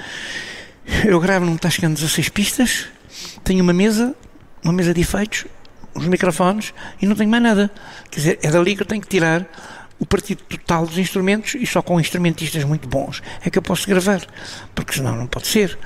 Eu 1.05 1.19
gravo 1.19 1.45
num 1.45 1.55
Tascam 1.57 1.93
16 1.93 2.29
pistas, 2.29 2.85
tenho 3.43 3.63
uma 3.63 3.73
mesa, 3.73 4.15
uma 4.63 4.73
mesa 4.73 4.93
de 4.93 5.01
efeitos, 5.01 5.45
os 5.93 6.05
microfones 6.07 6.73
e 7.01 7.05
não 7.05 7.15
tenho 7.15 7.29
mais 7.29 7.43
nada. 7.43 7.71
Quer 8.09 8.19
dizer, 8.19 8.39
é 8.41 8.49
dali 8.49 8.75
que 8.75 8.83
eu 8.83 8.87
tenho 8.87 9.01
que 9.01 9.07
tirar 9.07 9.45
o 9.99 10.05
partido 10.05 10.41
total 10.43 10.85
dos 10.85 10.97
instrumentos 10.97 11.55
e 11.55 11.65
só 11.65 11.81
com 11.81 11.99
instrumentistas 11.99 12.63
muito 12.63 12.87
bons 12.87 13.21
é 13.45 13.49
que 13.51 13.59
eu 13.59 13.61
posso 13.61 13.87
gravar, 13.87 14.21
porque 14.73 14.93
senão 14.93 15.15
não 15.15 15.27
pode 15.27 15.47
ser 15.47 15.77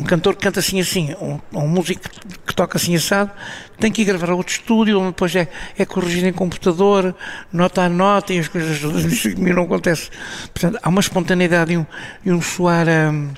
um 0.00 0.04
cantor 0.04 0.34
que 0.34 0.42
canta 0.42 0.60
assim 0.60 0.80
assim, 0.80 1.14
um, 1.20 1.38
um 1.52 1.68
músico 1.68 2.02
que, 2.44 2.54
toca 2.54 2.76
assim 2.76 2.94
assado, 2.96 3.30
tem 3.78 3.90
que 3.92 4.02
ir 4.02 4.04
gravar 4.04 4.30
a 4.30 4.34
outro 4.34 4.52
estúdio, 4.52 4.98
onde 4.98 5.08
depois 5.08 5.34
é, 5.34 5.48
é 5.78 5.84
corrigido 5.86 6.26
em 6.26 6.32
computador, 6.32 7.14
nota 7.52 7.82
a 7.82 7.88
nota 7.88 8.32
e 8.34 8.38
as 8.38 8.48
coisas 8.48 8.78
todas, 8.80 9.24
não 9.36 9.62
acontece. 9.62 10.10
Portanto, 10.52 10.78
há 10.82 10.88
uma 10.88 11.00
espontaneidade 11.00 11.72
e 11.72 11.78
um, 11.78 11.86
e 12.24 12.32
um 12.32 12.42
soar 12.42 12.86
hum, 12.88 13.30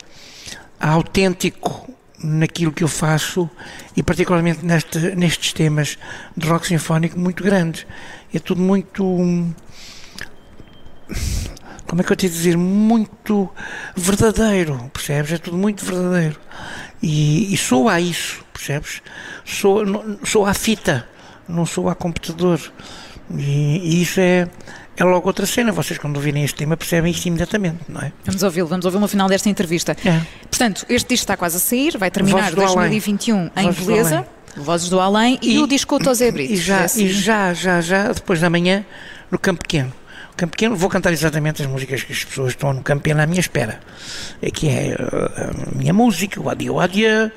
autêntico 0.80 1.92
naquilo 2.22 2.72
que 2.72 2.82
eu 2.84 2.88
faço 2.88 3.48
e 3.96 4.02
particularmente 4.02 4.64
neste, 4.64 4.98
nestes 5.14 5.52
temas 5.52 5.96
de 6.36 6.48
rock 6.48 6.66
sinfónico 6.66 7.18
muito 7.18 7.42
grande. 7.42 7.86
É 8.32 8.38
tudo 8.38 8.60
muito. 8.60 9.02
como 11.86 12.00
é 12.02 12.04
que 12.04 12.12
eu 12.12 12.16
te 12.16 12.28
dizer, 12.28 12.56
muito 12.56 13.48
verdadeiro, 13.96 14.90
percebes? 14.92 15.32
É 15.32 15.38
tudo 15.38 15.56
muito 15.56 15.84
verdadeiro. 15.84 16.38
E, 17.02 17.52
e 17.52 17.56
sou 17.56 17.88
a 17.88 18.00
isso, 18.00 18.44
percebes? 18.52 19.00
Sou, 19.44 19.86
não- 19.86 20.18
sou 20.24 20.44
à 20.44 20.52
fita, 20.52 21.08
não 21.48 21.64
sou 21.64 21.88
a 21.88 21.94
computador. 21.94 22.60
E, 23.30 23.78
e 23.82 24.02
isso 24.02 24.20
é, 24.20 24.48
é 24.98 25.04
logo 25.04 25.26
outra 25.28 25.46
cena. 25.46 25.70
Vocês, 25.72 25.98
quando 25.98 26.16
ouvirem 26.16 26.44
este 26.44 26.56
tema, 26.56 26.76
percebem 26.76 27.10
isto 27.12 27.26
imediatamente, 27.26 27.78
não 27.88 28.00
é? 28.00 28.12
Vamos 28.24 28.42
ouvi-lo, 28.42 28.66
vamos 28.66 28.84
ouvi-lo 28.84 29.00
no 29.00 29.08
final 29.08 29.28
desta 29.28 29.48
entrevista. 29.48 29.96
É. 30.04 30.20
Portanto, 30.48 30.84
este 30.88 31.08
disco 31.10 31.22
está 31.22 31.36
quase 31.36 31.56
a 31.56 31.60
sair, 31.60 31.96
vai 31.96 32.10
terminar 32.10 32.52
Vozes 32.52 32.54
do 32.54 32.62
Além. 32.62 32.90
2021 32.90 33.36
em 33.36 33.50
Vozes 33.64 33.78
do 33.80 33.86
beleza. 33.86 34.26
Vozes 34.56 34.88
do 34.88 35.00
Além 35.00 35.38
e, 35.40 35.58
o 35.58 35.66
disco 35.66 35.98
Tosé 35.98 36.30
Brito. 36.32 36.52
E 36.52 36.56
já, 36.56 36.80
É 36.80 36.84
assim. 36.84 37.04
e 37.04 37.12
já, 37.12 37.54
já, 37.54 37.80
já, 37.80 38.12
depois 38.12 38.40
da 38.40 38.50
manhã, 38.50 38.84
no 39.30 39.38
Campo 39.38 39.62
Pequeno. 39.62 39.92
Campo 40.36 40.52
Pequeno, 40.52 40.76
vou 40.76 40.88
cantar 40.88 41.12
exatamente 41.12 41.62
as 41.62 41.68
músicas 41.68 42.02
que 42.02 42.12
as 42.12 42.24
pessoas 42.24 42.50
estão 42.50 42.72
no 42.72 42.82
Campo 42.82 43.02
Pequeno 43.02 43.20
à 43.20 43.26
minha 43.26 43.40
espera. 43.40 43.80
É 44.40 44.50
Que 44.50 44.68
é 44.68 44.96
uh, 44.96 45.74
a 45.74 45.76
minha 45.76 45.92
música, 45.92 46.40
o 46.40 46.48
Adieu 46.48 46.78
Adieu, 46.80 47.30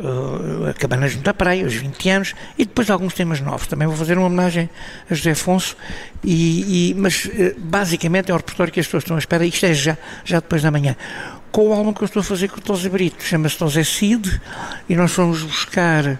uh, 0.00 0.68
a 0.68 0.72
Cabana 0.74 1.08
junto 1.08 1.28
à 1.28 1.34
Praia, 1.34 1.64
os 1.66 1.74
20 1.74 2.08
anos, 2.10 2.34
e 2.58 2.64
depois 2.64 2.90
alguns 2.90 3.14
temas 3.14 3.40
novos. 3.40 3.66
Também 3.66 3.86
vou 3.86 3.96
fazer 3.96 4.16
uma 4.18 4.26
homenagem 4.26 4.68
a 5.10 5.14
José 5.14 5.32
Afonso, 5.32 5.76
e, 6.24 6.90
e- 6.90 6.94
mas 6.94 7.24
uh, 7.26 7.54
basicamente 7.58 8.30
é 8.30 8.34
o 8.34 8.36
repertório 8.36 8.72
que 8.72 8.80
as 8.80 8.86
pessoas 8.86 9.02
estão 9.04 9.16
à 9.16 9.18
espera, 9.18 9.44
e 9.44 9.48
isto 9.48 9.64
é 9.66 9.74
já, 9.74 9.96
já 10.24 10.40
depois 10.40 10.62
da 10.62 10.70
manhã. 10.70 10.96
Com 11.52 11.68
o 11.68 11.72
álbum 11.72 11.92
que 11.92 12.02
eu 12.02 12.06
estou 12.06 12.20
a 12.20 12.24
fazer 12.24 12.48
com 12.48 12.58
o 12.58 12.60
Tosé 12.60 12.88
Brito, 12.88 13.22
chama-se 13.24 13.56
Tosé 13.56 13.82
Cid, 13.84 14.40
e 14.88 14.94
nós 14.94 15.12
fomos 15.12 15.42
buscar 15.42 16.18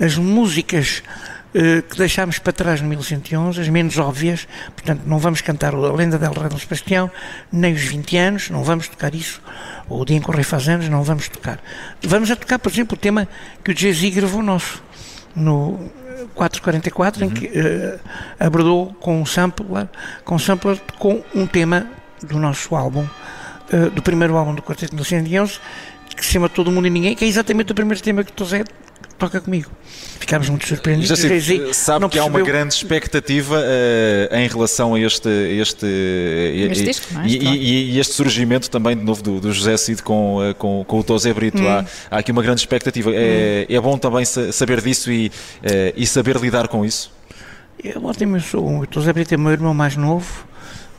as 0.00 0.16
músicas 0.16 1.02
que 1.52 1.96
deixámos 1.96 2.38
para 2.38 2.52
trás 2.52 2.80
no 2.80 2.88
1111, 2.88 3.60
as 3.60 3.68
menos 3.68 3.96
óbvias, 3.98 4.46
portanto 4.74 5.02
não 5.06 5.18
vamos 5.18 5.40
cantar 5.40 5.74
a 5.74 5.92
Lenda 5.92 6.18
del 6.18 6.32
Rei 6.32 6.48
do 6.48 6.58
Sebastião, 6.58 7.10
nem 7.50 7.72
os 7.72 7.82
20 7.82 8.16
anos, 8.16 8.50
não 8.50 8.62
vamos 8.62 8.88
tocar 8.88 9.14
isso, 9.14 9.40
ou 9.88 10.02
o 10.02 10.04
Dia 10.04 10.16
em 10.16 10.20
que 10.20 10.28
o 10.28 10.32
Rei 10.32 10.44
faz 10.44 10.68
anos, 10.68 10.88
não 10.88 11.02
vamos 11.02 11.28
tocar. 11.28 11.58
Vamos 12.02 12.30
a 12.30 12.36
tocar, 12.36 12.58
por 12.58 12.70
exemplo, 12.70 12.96
o 12.96 13.00
tema 13.00 13.26
que 13.64 13.72
o 13.72 13.76
Jay-Z 13.76 14.10
gravou 14.10 14.42
nosso, 14.42 14.82
no 15.34 15.90
444, 16.34 17.24
uhum. 17.24 17.30
em 17.30 17.34
que 17.34 17.46
uh, 17.46 18.00
abordou 18.38 18.94
com 19.00 19.20
um 19.20 19.26
sampler, 19.26 19.88
com 20.24 20.34
um 20.34 20.38
sampler 20.38 20.80
com 20.98 21.22
um 21.34 21.46
tema 21.46 21.86
do 22.22 22.38
nosso 22.38 22.74
álbum, 22.74 23.06
uh, 23.72 23.90
do 23.90 24.02
primeiro 24.02 24.36
álbum 24.36 24.54
do 24.54 24.62
Quarteto 24.62 24.90
de 24.90 24.96
1111, 24.96 25.60
que 26.16 26.24
se 26.24 26.32
chama 26.32 26.48
Todo 26.48 26.70
Mundo 26.70 26.86
e 26.86 26.90
Ninguém, 26.90 27.14
que 27.14 27.24
é 27.24 27.28
exatamente 27.28 27.72
o 27.72 27.74
primeiro 27.74 28.02
tema 28.02 28.24
que 28.24 28.32
o 28.32 28.44
José 28.44 28.64
toca 29.18 29.40
comigo. 29.40 29.70
Ficámos 30.20 30.48
muito 30.48 30.66
surpreendidos. 30.66 31.08
Já 31.08 31.16
sei, 31.16 31.74
sabe 31.74 32.08
que 32.08 32.18
há 32.18 32.24
uma 32.24 32.40
grande 32.40 32.72
expectativa 32.72 33.56
uh, 33.56 34.34
em 34.34 34.46
relação 34.46 34.94
a 34.94 35.00
este, 35.00 35.28
este, 35.28 35.86
este 36.70 36.84
disco, 36.84 37.06
e, 37.24 37.36
e, 37.36 37.48
e, 37.48 37.90
e, 37.92 37.98
este 37.98 38.14
surgimento 38.14 38.70
também 38.70 38.96
de 38.96 39.02
novo 39.02 39.22
do, 39.22 39.40
do 39.40 39.52
José 39.52 39.76
Cid 39.76 40.02
com, 40.02 40.38
uh, 40.38 40.54
com, 40.54 40.84
com 40.86 40.98
o 41.00 41.02
Tosé 41.02 41.32
Brito. 41.32 41.60
Hum. 41.60 41.68
Há, 41.68 41.84
há, 42.10 42.18
aqui 42.18 42.30
uma 42.30 42.42
grande 42.42 42.60
expectativa. 42.60 43.10
É, 43.10 43.14
hum. 43.14 43.66
É, 43.68 43.74
é 43.74 43.80
bom 43.80 43.98
também 43.98 44.24
saber 44.24 44.80
disso 44.80 45.10
e, 45.10 45.28
uh, 45.28 45.32
e 45.96 46.06
saber 46.06 46.36
lidar 46.36 46.68
com 46.68 46.84
isso. 46.84 47.12
É 47.82 47.98
ótimo, 47.98 48.36
eu 48.36 48.40
sou, 48.40 48.80
o 48.80 48.86
Tosé 48.86 49.12
Brito 49.12 49.34
é 49.34 49.36
meu 49.36 49.52
irmão 49.52 49.72
mais 49.72 49.96
novo. 49.96 50.46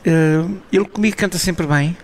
ele 0.04 0.84
comigo 0.86 1.16
canta 1.16 1.38
sempre 1.38 1.66
bem. 1.66 1.96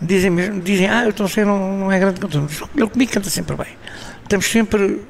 Dizem 0.00 0.30
mesmo, 0.30 0.60
dizem, 0.60 0.88
ah, 0.88 1.06
o 1.08 1.12
Tosé 1.12 1.44
não, 1.44 1.78
não 1.78 1.92
é 1.92 1.98
grande 1.98 2.18
cantor. 2.18 2.48
Ele 2.76 2.88
comigo 2.88 3.12
canta 3.12 3.30
sempre 3.30 3.54
bem. 3.56 3.68
Estamos 4.24 4.46
sempre 4.46 5.00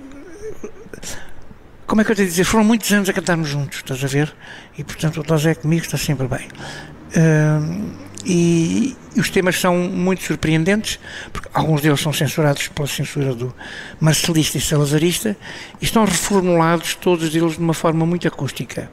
como 1.87 2.01
é 2.01 2.05
que 2.05 2.13
eu 2.13 2.17
te 2.17 2.25
dizer? 2.25 2.45
Foram 2.45 2.65
muitos 2.65 2.91
anos 2.93 3.09
a 3.09 3.13
cantarmos 3.13 3.49
juntos, 3.49 3.79
estás 3.79 4.03
a 4.03 4.07
ver? 4.07 4.35
E 4.79 4.83
portanto 4.83 5.21
o 5.21 5.23
Tosé 5.23 5.55
comigo 5.55 5.85
está 5.85 5.99
sempre 5.99 6.27
bem. 6.27 6.49
Uh, 7.15 7.93
e, 8.25 8.97
e, 9.15 9.21
os 9.21 9.29
temas 9.31 9.59
são 9.61 9.77
muito 9.77 10.23
surpreendentes, 10.23 10.99
porque 11.33 11.49
alguns 11.53 11.83
deles 11.83 12.01
são 12.01 12.13
censurados 12.13 12.69
pela 12.69 12.87
censura 12.87 13.35
do 13.35 13.55
marcelista 14.01 14.59
e 14.59 14.61
salazarista, 14.61 15.37
e 15.81 15.85
estão 15.85 16.05
reformulados 16.05 16.95
todos 16.95 17.35
eles 17.35 17.53
de 17.55 17.59
uma 17.59 17.75
forma 17.75 18.07
muito 18.07 18.27
acústica. 18.29 18.91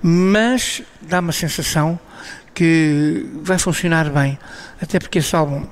Mas 0.00 0.82
dá 1.02 1.18
uma 1.18 1.32
sensação 1.32 1.98
que 2.54 3.26
vai 3.42 3.58
funcionar 3.58 4.08
bem, 4.10 4.38
até 4.80 4.98
porque 4.98 5.18
esse 5.18 5.34
álbum 5.34 5.66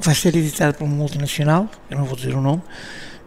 vai 0.00 0.14
ser 0.14 0.34
editado 0.34 0.74
por 0.74 0.84
uma 0.84 0.96
multinacional, 0.96 1.68
eu 1.90 1.98
não 1.98 2.04
vou 2.04 2.16
dizer 2.16 2.34
o 2.34 2.40
nome, 2.40 2.62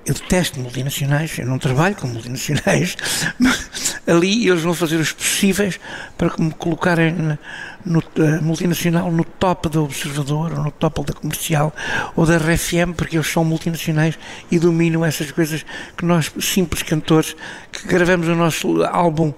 eu 0.05 0.13
detesto 0.13 0.59
multinacionais, 0.59 1.37
eu 1.37 1.45
não 1.45 1.57
trabalho 1.57 1.95
com 1.95 2.07
multinacionais, 2.07 2.97
mas 3.39 4.01
ali 4.05 4.47
eles 4.49 4.61
vão 4.61 4.73
fazer 4.73 4.97
os 4.97 5.13
possíveis 5.13 5.79
para 6.17 6.31
me 6.37 6.51
colocarem 6.51 7.37
no, 7.85 7.99
uh, 7.99 8.41
multinacional 8.41 9.09
no 9.11 9.23
top 9.23 9.69
do 9.69 9.85
Observador, 9.85 10.51
ou 10.51 10.63
no 10.65 10.71
top 10.71 11.05
da 11.05 11.13
comercial, 11.13 11.73
ou 12.15 12.25
da 12.25 12.37
RFM, 12.37 12.93
porque 12.97 13.15
eles 13.15 13.27
são 13.27 13.45
multinacionais 13.45 14.17
e 14.51 14.59
dominam 14.59 15.05
essas 15.05 15.31
coisas 15.31 15.65
que 15.95 16.05
nós, 16.05 16.31
simples 16.39 16.83
cantores, 16.83 17.35
que 17.71 17.87
gravamos 17.87 18.27
o 18.27 18.35
nosso 18.35 18.83
álbum 18.83 19.33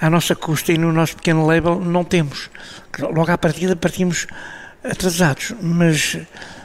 à 0.00 0.08
nossa 0.08 0.34
custa 0.34 0.72
e 0.72 0.78
no 0.78 0.92
nosso 0.92 1.16
pequeno 1.16 1.46
label, 1.46 1.80
não 1.80 2.04
temos. 2.04 2.50
Logo 2.98 3.30
à 3.30 3.36
partida 3.36 3.76
partimos 3.76 4.26
atrasados, 4.82 5.54
mas 5.60 6.18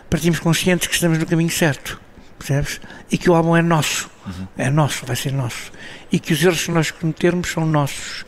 partimos 0.09 0.39
conscientes 0.39 0.87
que 0.87 0.93
estamos 0.93 1.17
no 1.17 1.25
caminho 1.25 1.49
certo 1.49 1.99
percebes? 2.41 2.81
E 3.11 3.17
que 3.17 3.29
o 3.29 3.35
álbum 3.35 3.55
é 3.55 3.61
nosso, 3.61 4.09
uhum. 4.25 4.47
é 4.57 4.69
nosso, 4.69 5.05
vai 5.05 5.15
ser 5.15 5.31
nosso. 5.31 5.71
E 6.11 6.19
que 6.19 6.33
os 6.33 6.43
erros 6.43 6.65
que 6.65 6.71
nós 6.71 6.91
cometermos 6.91 7.51
são 7.51 7.65
nossos. 7.65 8.25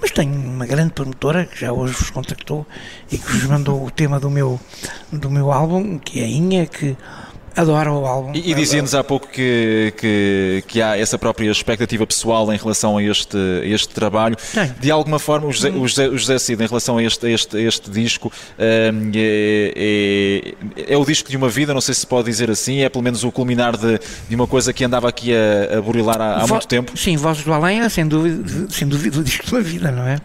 Mas 0.00 0.10
tenho 0.12 0.32
uma 0.32 0.64
grande 0.64 0.92
promotora 0.92 1.44
que 1.44 1.60
já 1.60 1.72
hoje 1.72 1.92
vos 1.92 2.10
contactou 2.10 2.66
e 3.12 3.18
que 3.18 3.32
vos 3.32 3.44
mandou 3.44 3.84
o 3.84 3.90
tema 3.90 4.18
do 4.18 4.30
meu, 4.30 4.58
do 5.12 5.30
meu 5.30 5.52
álbum, 5.52 5.98
que 5.98 6.20
é 6.20 6.24
a 6.24 6.28
Inha, 6.28 6.66
que 6.66 6.96
Adoro 7.60 8.00
o 8.00 8.06
álbum. 8.06 8.32
E, 8.34 8.50
e 8.50 8.54
dizia-nos 8.54 8.94
há 8.94 9.04
pouco 9.04 9.28
que, 9.28 9.92
que, 9.96 10.64
que, 10.66 10.80
há 10.80 10.96
essa 10.96 11.18
própria 11.18 11.50
expectativa 11.50 12.06
pessoal 12.06 12.50
em 12.52 12.56
relação 12.56 12.96
a 12.96 13.02
este, 13.02 13.36
a 13.36 13.66
este 13.66 13.88
trabalho. 13.88 14.36
De 14.80 14.90
alguma 14.90 15.18
forma, 15.18 15.46
o 15.46 15.52
José, 15.52 15.70
o 15.70 15.86
José, 15.86 16.08
o 16.08 16.16
José 16.16 16.38
Cid, 16.38 16.62
em 16.62 16.66
relação 16.66 16.96
a 16.96 17.02
este, 17.02 17.26
a 17.26 17.30
este, 17.30 17.56
a 17.56 17.60
este 17.60 17.90
disco, 17.90 18.32
hum, 18.58 19.10
é, 19.14 20.54
é, 20.86 20.94
é, 20.94 20.96
o 20.96 21.04
disco 21.04 21.28
de 21.28 21.36
uma 21.36 21.48
vida, 21.48 21.74
não 21.74 21.80
sei 21.80 21.94
se 21.94 22.06
pode 22.06 22.26
dizer 22.26 22.50
assim, 22.50 22.80
é 22.80 22.88
pelo 22.88 23.04
menos 23.04 23.24
o 23.24 23.30
culminar 23.30 23.76
de, 23.76 24.00
de 24.28 24.34
uma 24.34 24.46
coisa 24.46 24.72
que 24.72 24.82
andava 24.82 25.08
aqui 25.08 25.32
a, 25.34 25.78
a 25.78 25.82
burilar 25.82 26.20
há, 26.20 26.36
há 26.36 26.46
Vo 26.46 26.54
muito 26.54 26.68
tempo. 26.68 26.96
Sim, 26.96 27.16
Vozes 27.16 27.44
do 27.44 27.52
Além 27.52 27.80
é 27.80 27.88
sem 27.88 28.06
dúvida, 28.06 28.70
sem 28.70 28.88
dúvida 28.88 29.20
o 29.20 29.22
disco 29.22 29.44
uma 29.50 29.60
vida, 29.60 29.90
não 29.90 30.06
é? 30.06 30.18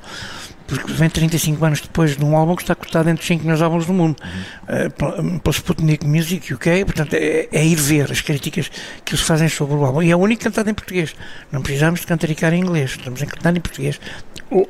Porque 0.68 0.92
vem 0.94 1.10
35 1.10 1.64
anos 1.64 1.82
depois 1.82 2.18
de 2.18 2.24
um 2.24 2.36
álbum 2.36 2.56
que 2.56 2.64
está 2.64 2.74
cotado 2.74 3.10
entre 3.10 3.22
os 3.22 3.28
5 3.28 3.44
melhores 3.44 3.62
álbuns 3.62 3.86
do 3.86 3.94
mundo, 3.94 4.16
uhum. 4.22 5.36
uh, 5.36 5.40
pela 5.40 5.54
Sputnik 5.54 6.06
Music 6.06 6.54
UK, 6.54 6.86
portanto 6.86 7.14
é, 7.14 7.48
é, 7.52 7.66
ir 7.66 7.76
ver 7.76 8.12
as 8.12 8.22
críticas 8.22 8.72
que 9.04 9.14
eles 9.14 9.26
fazem 9.26 9.48
sobre 9.48 9.76
o 9.76 9.86
álbum. 9.86 10.02
E 10.02 10.12
é 10.12 10.16
o 10.16 10.20
único 10.20 10.44
cantado 10.44 10.70
em 10.70 10.74
português. 10.74 11.16
Não 11.52 11.62
precisamos 11.62 12.02
de 12.02 12.08
cantaricar 12.08 12.54
em 12.54 12.62
inglês, 12.62 12.92
estamos 12.92 13.22
a 13.22 13.26
cantar 13.26 13.56
em 13.56 13.62
português. 13.62 14.00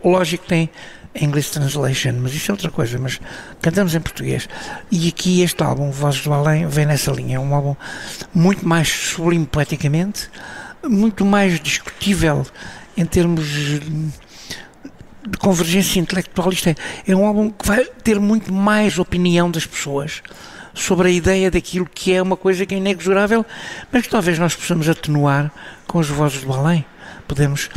Lógico 0.04 0.44
que 0.44 0.50
tem 0.50 0.70
English 1.20 1.52
Translation, 1.52 2.14
mas 2.22 2.34
isso 2.34 2.52
é 2.52 2.54
outra 2.54 2.70
coisa, 2.70 3.00
mas 3.00 3.20
cantamos 3.62 3.96
em 3.96 4.02
português. 4.02 4.50
E 4.92 5.08
aqui 5.08 5.42
este 5.42 5.64
álbum, 5.64 5.92
Vozes 5.92 6.22
do 6.22 6.34
Além, 6.34 6.68
vem 6.68 6.86
nessa 6.86 7.12
linha. 7.12 7.38
É 7.38 7.40
um 7.40 7.54
álbum 7.56 7.76
muito 8.34 8.68
mais 8.68 8.90
sublime 8.90 9.46
poeticamente, 9.46 10.30
muito 10.84 11.26
mais 11.26 11.60
discutível 11.60 12.46
em 12.98 13.06
termos 13.06 13.46
de 15.28 15.38
convergência 15.38 16.00
intelectual. 16.00 16.52
Isto 16.52 16.70
é, 16.70 16.76
é 17.08 17.16
um 17.16 17.26
álbum 17.26 17.50
que 17.50 17.68
vai 17.68 17.86
ter 18.04 18.20
muito 18.20 18.54
mais 18.54 19.00
opinião 19.00 19.50
das 19.50 19.66
pessoas 19.66 20.22
sobre 20.74 21.08
a 21.08 21.12
ideia 21.12 21.50
daquilo 21.50 21.88
que 21.92 22.14
é 22.14 22.22
uma 22.22 22.36
coisa 22.36 22.66
que 22.66 22.76
é 22.76 22.78
inexorável, 22.78 23.46
mas 23.92 24.04
que 24.04 24.10
talvez 24.10 24.38
nós 24.38 24.54
possamos 24.56 24.90
atenuar 24.90 25.52
com 25.88 26.00
as 26.00 26.08
vozes 26.08 26.44
do 26.44 26.54
além. 26.54 26.86
Podemos 27.28 27.70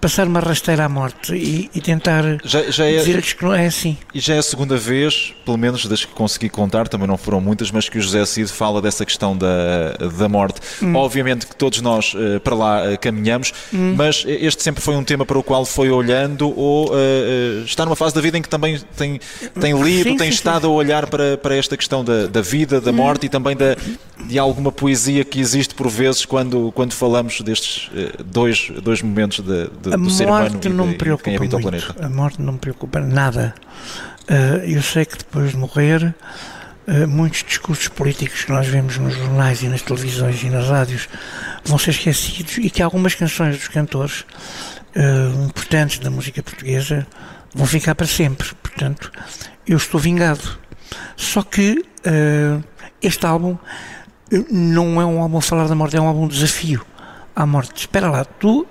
passar 0.00 0.26
uma 0.26 0.40
rasteira 0.40 0.84
à 0.84 0.88
morte 0.88 1.34
e, 1.34 1.70
e 1.74 1.80
tentar 1.80 2.24
já, 2.44 2.70
já 2.70 2.86
é, 2.86 2.96
dizer-lhes 2.96 3.32
que 3.32 3.44
não 3.44 3.54
é 3.54 3.66
assim. 3.66 3.96
E 4.14 4.20
já 4.20 4.34
é 4.34 4.38
a 4.38 4.42
segunda 4.42 4.76
vez, 4.76 5.34
pelo 5.44 5.58
menos 5.58 5.84
das 5.86 6.04
que 6.04 6.12
consegui 6.12 6.48
contar, 6.48 6.88
também 6.88 7.06
não 7.06 7.18
foram 7.18 7.40
muitas, 7.40 7.70
mas 7.70 7.88
que 7.88 7.98
o 7.98 8.00
José 8.00 8.24
Cid 8.24 8.50
fala 8.50 8.80
dessa 8.80 9.04
questão 9.04 9.36
da, 9.36 9.92
da 10.18 10.28
morte. 10.28 10.60
Hum. 10.82 10.94
Obviamente 10.94 11.46
que 11.46 11.54
todos 11.54 11.80
nós 11.82 12.14
uh, 12.14 12.40
para 12.40 12.54
lá 12.54 12.82
uh, 12.82 12.98
caminhamos, 12.98 13.52
hum. 13.72 13.94
mas 13.96 14.24
este 14.26 14.62
sempre 14.62 14.82
foi 14.82 14.96
um 14.96 15.04
tema 15.04 15.26
para 15.26 15.38
o 15.38 15.42
qual 15.42 15.64
foi 15.66 15.90
olhando 15.90 16.56
ou 16.58 16.90
uh, 16.90 17.64
está 17.64 17.84
numa 17.84 17.96
fase 17.96 18.14
da 18.14 18.20
vida 18.20 18.38
em 18.38 18.42
que 18.42 18.48
também 18.48 18.80
tem, 18.96 19.20
tem 19.60 19.82
lido, 19.82 20.10
sim, 20.10 20.16
tem 20.16 20.28
sim, 20.28 20.34
estado 20.34 20.62
sim. 20.62 20.66
a 20.68 20.70
olhar 20.70 21.06
para, 21.06 21.36
para 21.36 21.56
esta 21.56 21.76
questão 21.76 22.02
da, 22.02 22.26
da 22.26 22.40
vida, 22.40 22.80
da 22.80 22.90
hum. 22.90 22.94
morte 22.94 23.24
hum. 23.24 23.26
e 23.26 23.28
também 23.28 23.56
da, 23.56 23.76
de 24.26 24.38
alguma 24.38 24.72
poesia 24.72 25.24
que 25.24 25.40
existe 25.40 25.74
por 25.74 25.88
vezes 25.88 26.24
quando, 26.24 26.72
quando 26.72 26.94
falamos 26.94 27.40
destes 27.42 27.90
dois, 28.24 28.70
dois 28.82 29.02
momentos 29.02 29.40
de, 29.40 29.68
de, 29.82 29.96
do 29.96 30.10
ser 30.10 30.26
humano 30.26 30.60
e 30.62 30.68
não 30.68 30.86
me 30.86 30.94
preocupa 30.94 31.24
quem 31.24 31.36
habita 31.36 31.58
muito. 31.58 31.68
o 31.68 31.70
planeta? 31.70 32.06
A 32.06 32.08
morte 32.08 32.40
não 32.40 32.54
me 32.54 32.58
preocupa 32.58 33.00
nada. 33.00 33.54
Uh, 34.24 34.64
eu 34.64 34.82
sei 34.82 35.04
que 35.04 35.18
depois 35.18 35.50
de 35.50 35.56
morrer, 35.56 36.14
uh, 36.88 37.08
muitos 37.08 37.44
discursos 37.44 37.88
políticos 37.88 38.44
que 38.44 38.52
nós 38.52 38.66
vemos 38.66 38.96
nos 38.96 39.14
jornais 39.14 39.62
e 39.62 39.68
nas 39.68 39.82
televisões 39.82 40.42
e 40.42 40.48
nas 40.48 40.68
rádios 40.68 41.08
vão 41.64 41.78
ser 41.78 41.90
esquecidos 41.90 42.58
e 42.58 42.70
que 42.70 42.82
algumas 42.82 43.14
canções 43.14 43.56
dos 43.56 43.68
cantores 43.68 44.24
uh, 44.96 45.44
importantes 45.44 45.98
da 45.98 46.10
música 46.10 46.42
portuguesa 46.42 47.06
vão 47.54 47.66
ficar 47.66 47.94
para 47.94 48.06
sempre. 48.06 48.54
Portanto, 48.54 49.12
eu 49.66 49.76
estou 49.76 50.00
vingado. 50.00 50.58
Só 51.16 51.42
que 51.42 51.84
este 53.00 53.24
álbum 53.24 53.56
não 54.50 55.00
é 55.00 55.06
um 55.06 55.20
álbum 55.20 55.38
a 55.38 55.42
falar 55.42 55.66
da 55.66 55.74
morte, 55.74 55.96
é 55.96 56.00
um 56.00 56.06
álbum 56.06 56.28
de 56.28 56.34
desafio 56.34 56.84
à 57.34 57.46
morte. 57.46 57.80
Espera 57.80 58.10
lá, 58.10 58.24
tu 58.24 58.66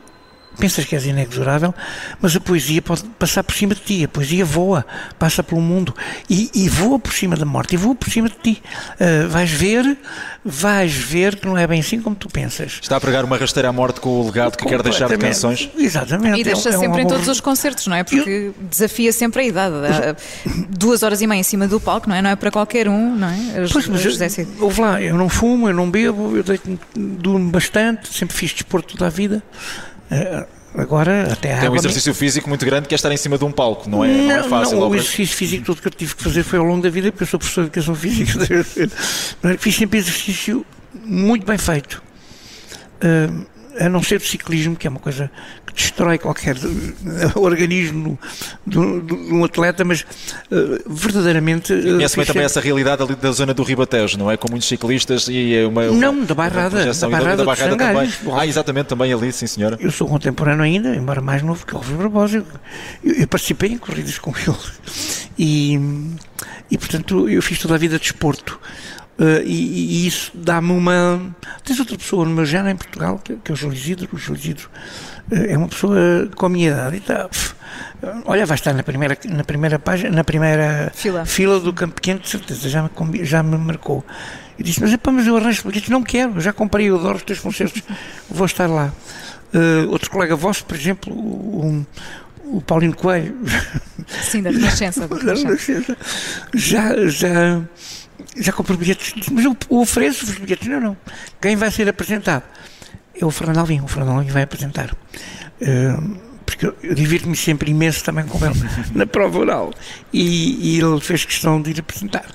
pensas 0.58 0.86
que 0.86 0.96
és 0.96 1.06
inexorável, 1.06 1.74
mas 2.22 2.36
a 2.36 2.40
poesia 2.40 2.82
pode 2.82 3.04
passar 3.20 3.44
por 3.44 3.56
cima 3.56 3.76
de 3.76 3.82
ti. 3.82 4.04
A 4.04 4.08
poesia 4.08 4.46
voa, 4.46 4.86
passa 5.18 5.44
pelo 5.44 5.62
mundo 5.62 5.94
e, 6.30 6.50
e 6.54 6.70
voa 6.70 7.00
por 7.00 7.14
cima 7.14 7.36
da 7.36 7.46
morte 7.46 7.74
e 7.74 7.78
voa 7.78 7.96
por 7.96 8.10
cima 8.10 8.30
de 8.30 8.36
ti. 8.36 8.64
Uh, 9.00 9.30
vais 9.30 9.50
ver, 9.50 9.98
vais 10.44 10.94
ver 10.94 11.36
que 11.38 11.46
não 11.46 11.58
é 11.58 11.66
bem 11.68 11.80
assim 11.80 12.02
como 12.02 12.16
tu 12.16 12.30
pensas. 12.30 12.80
Está 12.82 12.98
a 12.98 13.02
pregar 13.02 13.26
uma 13.26 13.38
rasteira 13.38 13.70
à 13.70 13.74
morte 13.74 14.00
com 14.00 14.10
o 14.10 14.26
legado 14.26 14.58
que 14.58 14.66
quer 14.66 14.82
deixar 14.82 15.10
de 15.10 15.18
canções. 15.18 15.70
Exatamente. 15.78 16.40
E 16.40 16.44
deixa 16.44 16.70
é, 16.70 16.72
sempre 16.72 17.02
é 17.02 17.04
um 17.04 17.06
em 17.06 17.08
todos 17.08 17.28
os 17.28 17.40
concertos, 17.40 17.88
não 17.88 17.96
é? 17.96 18.04
Porque 18.04 18.30
Eu... 18.30 18.56
desafia 18.70 19.12
sempre 19.12 19.42
a 19.42 19.46
idade. 19.46 19.76
Duas 20.70 21.04
horas 21.04 21.22
e 21.22 21.28
meia 21.28 21.40
em 21.40 21.44
cima 21.44 21.68
do 21.68 21.80
palco, 21.80 22.10
não 22.10 22.16
é? 22.16 22.22
Não 22.22 22.30
é 22.30 22.36
para 22.36 22.52
qualquer 22.52 22.88
um, 22.88 23.16
não 23.16 23.28
é? 23.28 23.68
Pois, 23.72 23.88
mas, 23.88 24.04
ouve 24.60 24.82
lá, 24.82 25.02
eu 25.02 25.18
não 25.18 25.30
fumo, 25.30 25.68
eu 25.68 25.74
não 25.74 25.90
bebo, 25.90 26.38
eu 26.38 26.44
durmo 26.96 27.50
bastante, 27.50 28.14
sempre 28.14 28.36
fiz 28.36 28.54
desporto 28.54 28.94
toda 28.96 29.08
a 29.08 29.10
vida. 29.10 29.44
Eh, 30.12 30.46
agora, 30.76 31.32
até 31.32 31.60
Tem 31.60 31.70
um 31.70 31.76
exercício 31.76 32.14
físico 32.14 32.50
muito 32.50 32.66
grande 32.66 32.88
que 32.88 32.94
é 32.94 32.98
estar 32.98 33.12
em 33.12 33.18
cima 33.18 33.38
de 33.38 33.46
um 33.46 33.52
palco, 33.52 33.90
não 33.90 34.04
é, 34.04 34.08
não, 34.08 34.24
não 34.26 34.32
é 34.32 34.44
fácil. 34.44 34.80
Não, 34.80 34.90
o 34.90 34.96
exercício 34.96 35.36
físico 35.36 35.66
todo 35.66 35.82
que 35.82 35.88
eu 35.88 35.92
tive 35.92 36.16
que 36.16 36.24
fazer 36.24 36.44
foi 36.44 36.60
ao 36.60 36.66
longo 36.66 36.82
da 36.82 36.90
vida, 36.90 37.12
porque 37.12 37.24
eu 37.24 37.28
sou 37.28 37.40
professor 37.40 37.62
de 37.62 37.68
educação 37.68 37.96
física. 37.96 38.40
Fiz 39.60 39.76
sempre 39.76 40.00
exercício 40.00 40.66
muito 40.94 41.46
bem 41.46 41.58
feito. 41.58 42.02
Uh, 43.04 43.46
a 43.80 43.90
não 43.90 44.02
ser 44.04 44.18
o 44.18 44.26
ciclismo, 44.26 44.76
que 44.76 44.88
é 44.88 44.90
uma 44.90 45.00
coisa 45.00 45.30
que 45.66 45.74
destrói 45.74 46.18
qualquer 46.18 46.56
organismo 47.36 48.20
de, 48.66 48.78
um 48.78 49.44
atleta, 49.44 49.84
mas 49.84 50.02
uh, 50.02 50.84
verdadeiramente. 50.88 51.74
Uh, 51.74 51.96
Conhece 51.96 52.16
bem 52.16 52.26
também 52.26 52.44
essa 52.44 52.62
realidade 52.62 53.02
ali 53.02 53.16
da 53.16 53.32
zona 53.32 53.54
do 53.54 53.64
Ribatejo, 53.64 54.18
não 54.18 54.30
é? 54.30 54.38
Com 54.38 54.50
muitos 54.50 54.68
ciclistas 54.68 55.28
e 55.28 55.56
é 55.56 55.66
uma. 55.66 55.84
uma 55.90 56.00
não, 56.00 56.24
da 56.24 56.36
Bairrada. 56.36 56.94
Da 56.94 57.10
Bairrada, 57.10 57.38
da 57.38 57.46
Bairrada 57.46 57.78
também. 57.78 58.14
Ah, 58.34 58.46
exatamente, 58.46 58.88
também 58.88 59.12
ali, 59.12 59.32
sim 59.32 59.48
senhora. 59.48 59.78
Eu 59.80 59.92
sou 59.92 60.08
contemporâneo 60.08 60.64
ainda, 60.64 60.96
embora 60.96 61.22
mais 61.22 61.42
novo 61.42 61.66
que 61.66 61.76
o 61.76 61.80
Rui 61.80 61.98
Barbosa. 61.98 62.44
Eu, 63.04 63.14
eu, 63.14 63.28
participei 63.28 63.72
em 63.72 63.78
corridas 63.78 64.18
com 64.20 64.32
ele. 64.38 64.58
E, 65.38 65.80
e 66.70 66.78
portanto, 66.78 67.30
eu 67.30 67.42
fiz 67.42 67.60
toda 67.60 67.76
a 67.76 67.78
vida 67.78 67.98
de 67.98 68.06
esporto. 68.06 68.60
Uh, 69.18 69.44
e, 69.46 70.04
e, 70.04 70.08
isso 70.08 70.32
dá-me 70.34 70.72
uma. 70.72 71.36
Tens 71.64 71.80
outra 71.80 71.96
pessoa 71.98 72.26
no 72.26 72.32
meu 72.32 72.46
género 72.46 72.70
em 72.70 72.76
Portugal, 72.76 73.20
que, 73.24 73.36
que 73.36 73.52
é 73.52 73.54
o 73.54 73.56
Júlio 73.56 73.78
Isidro. 73.78 74.10
O 74.12 74.18
Júlio 74.18 74.40
Isidro 74.40 74.70
uh, 75.32 75.36
é 75.36 75.58
uma 75.58 75.68
pessoa 75.68 76.30
com 76.36 76.46
a 76.48 76.50
minha 76.50 76.72
idade 76.72 77.00
tá, 77.02 77.30
olha, 78.26 78.46
vai 78.46 78.56
estar 78.56 78.74
na 78.74 78.82
primeira, 78.82 79.18
na 79.26 79.44
primeira 79.44 79.78
página, 79.78 80.10
na 80.10 80.24
primeira 80.24 80.92
fila, 80.96 81.26
fila 81.26 81.60
do 81.60 81.72
campo 81.72 81.96
pequeno, 81.96 82.20
de 82.20 82.30
certeza, 82.30 82.68
já 82.68 82.84
me, 82.84 83.24
já 83.24 83.44
me 83.44 83.58
marcou. 83.58 84.04
E 84.58 84.64
disse: 84.64 84.82
Mas, 84.82 84.92
epá, 84.92 85.12
mas 85.12 85.28
eu 85.28 85.38
arranjo 85.38 85.64
bilhetes, 85.68 85.90
não 85.90 86.04
quero, 86.04 86.42
já 86.42 86.52
comprei, 86.52 86.90
eu 86.90 86.96
adoro 86.96 87.18
os 87.18 87.24
teus 87.24 87.40
concertos, 87.40 87.82
vou 88.30 88.46
estar 88.46 88.68
lá. 88.68 88.92
Uh, 89.54 89.90
outro 89.92 90.10
colega 90.10 90.36
vosso, 90.36 90.66
por 90.66 90.76
exemplo, 90.76 91.14
um, 91.14 91.86
o 92.46 92.62
Paulinho 92.62 92.96
Coelho. 92.96 93.38
Sim, 94.24 94.42
da 94.42 94.50
Renascença. 94.50 95.08
Da 95.24 95.34
Renascença. 95.34 95.96
Já, 96.54 97.08
já 97.08 97.62
já 98.38 98.52
comprou 98.52 98.78
bilhetes, 98.78 99.14
mas 99.32 99.46
eu, 99.46 99.56
eu 99.70 99.78
ofereço 99.78 100.26
os 100.26 100.38
bilhetes. 100.38 100.68
Não, 100.68 100.80
não. 100.80 100.98
Quem 101.42 101.56
vai 101.56 101.72
ser 101.72 101.88
apresentado 101.88 102.44
é 103.20 103.26
o 103.26 103.32
Fernando 103.32 103.60
Alvim. 103.60 103.82
O 103.82 103.88
Fernando 103.88 104.18
Alvim 104.18 104.30
vai 104.30 104.44
apresentar. 104.44 104.96
Uh, 105.62 106.34
porque 106.46 106.66
eu, 106.66 106.76
eu 106.84 106.94
divirto-me 106.94 107.36
sempre 107.36 107.72
imenso 107.72 108.04
também 108.04 108.26
com 108.26 108.44
ele 108.46 108.56
na 108.94 109.06
prova 109.06 109.40
oral. 109.40 109.74
E, 110.12 110.76
e, 110.76 110.80
ele 110.80 111.00
fez 111.00 111.26
questão 111.26 111.62
de 111.62 111.72
ir 111.72 111.80
apresentar. 111.80 112.26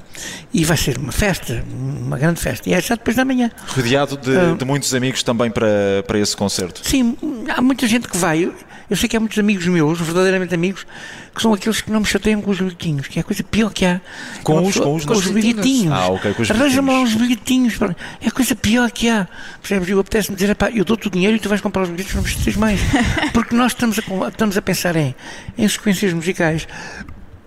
E 0.52 0.64
vai 0.64 0.76
ser 0.76 0.99
uma 0.99 1.12
festa, 1.12 1.64
uma 1.70 2.18
grande 2.18 2.40
festa. 2.40 2.68
E 2.68 2.75
é 2.75 2.80
já 2.80 2.94
depois 2.94 3.16
da 3.16 3.25
manhã. 3.25 3.50
Rodeado 3.68 4.16
de, 4.16 4.30
uh, 4.30 4.56
de 4.56 4.64
muitos 4.64 4.94
amigos 4.94 5.23
também 5.23 5.50
para, 5.50 6.02
para 6.06 6.18
esse 6.18 6.37
concerto. 6.37 6.80
Sim, 6.87 7.16
há 7.49 7.61
muita 7.61 7.87
gente 7.87 8.08
que 8.08 8.16
vai. 8.16 8.50
Eu 8.90 8.97
sei 8.97 9.09
que 9.09 9.16
há 9.16 9.21
muitos 9.21 9.38
amigos 9.38 9.66
meus, 9.66 10.00
verdadeiramente 10.00 10.54
amigos, 10.54 10.87
que 11.35 11.42
são 11.42 11.52
aqueles 11.52 11.80
que 11.80 11.90
não 11.90 12.00
me 12.00 12.07
chateiam 12.07 12.40
com 12.40 12.50
os 12.50 12.59
bilhetinhos, 12.59 13.07
que 13.07 13.18
é 13.18 13.23
a 13.23 13.25
coisa 13.25 13.42
pior 13.45 13.73
que 13.73 13.85
há. 13.85 14.00
Com 14.42 14.66
os, 14.66 14.76
com 14.76 14.95
os, 14.95 15.04
com 15.04 15.12
os 15.12 15.26
bilhetinhos. 15.28 15.92
Ah, 15.92 16.09
ok, 16.09 16.33
com 16.35 16.42
os 16.42 16.50
Arranja-me 16.50 16.90
lá 16.90 17.00
uns 17.00 17.14
bilhetinhos. 17.14 17.78
É 18.21 18.28
a 18.28 18.30
coisa 18.30 18.57
pior 18.57 18.90
que 18.90 19.09
há. 19.09 19.28
Percebes? 19.61 19.88
Eu 19.88 20.00
apetece-me 20.00 20.37
dizer, 20.37 20.54
pá, 20.54 20.71
eu 20.71 20.85
dou-te 20.85 21.07
o 21.07 21.11
dinheiro 21.11 21.37
e 21.37 21.40
tu 21.40 21.49
vais 21.49 21.61
comprar 21.61 21.83
os 21.83 21.90
bilhetes, 21.90 22.14
não 22.14 22.23
precisas 22.23 22.57
mais. 22.57 22.80
Porque 23.33 23.54
nós 23.54 23.73
estamos 23.73 23.99
a, 23.99 24.28
estamos 24.28 24.57
a 24.57 24.62
pensar 24.62 24.97
em, 24.97 25.14
em 25.57 25.68
sequências 25.68 26.12
musicais, 26.14 26.66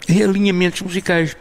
em 0.07 0.23
alinhamentos 0.23 0.81
musicais 0.81 1.35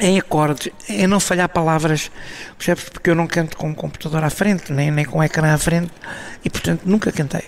em 0.00 0.18
acordes, 0.18 0.68
em 0.88 1.06
não 1.06 1.18
falhar 1.18 1.48
palavras, 1.48 2.10
percebes? 2.56 2.88
Porque 2.88 3.10
eu 3.10 3.14
não 3.14 3.26
canto 3.26 3.56
com 3.56 3.68
um 3.68 3.74
computador 3.74 4.22
à 4.22 4.30
frente, 4.30 4.72
nem, 4.72 4.90
nem 4.90 5.04
com 5.04 5.18
um 5.18 5.22
ecrã 5.22 5.52
à 5.52 5.58
frente, 5.58 5.90
e 6.44 6.50
portanto 6.50 6.82
nunca 6.84 7.10
cantei. 7.10 7.42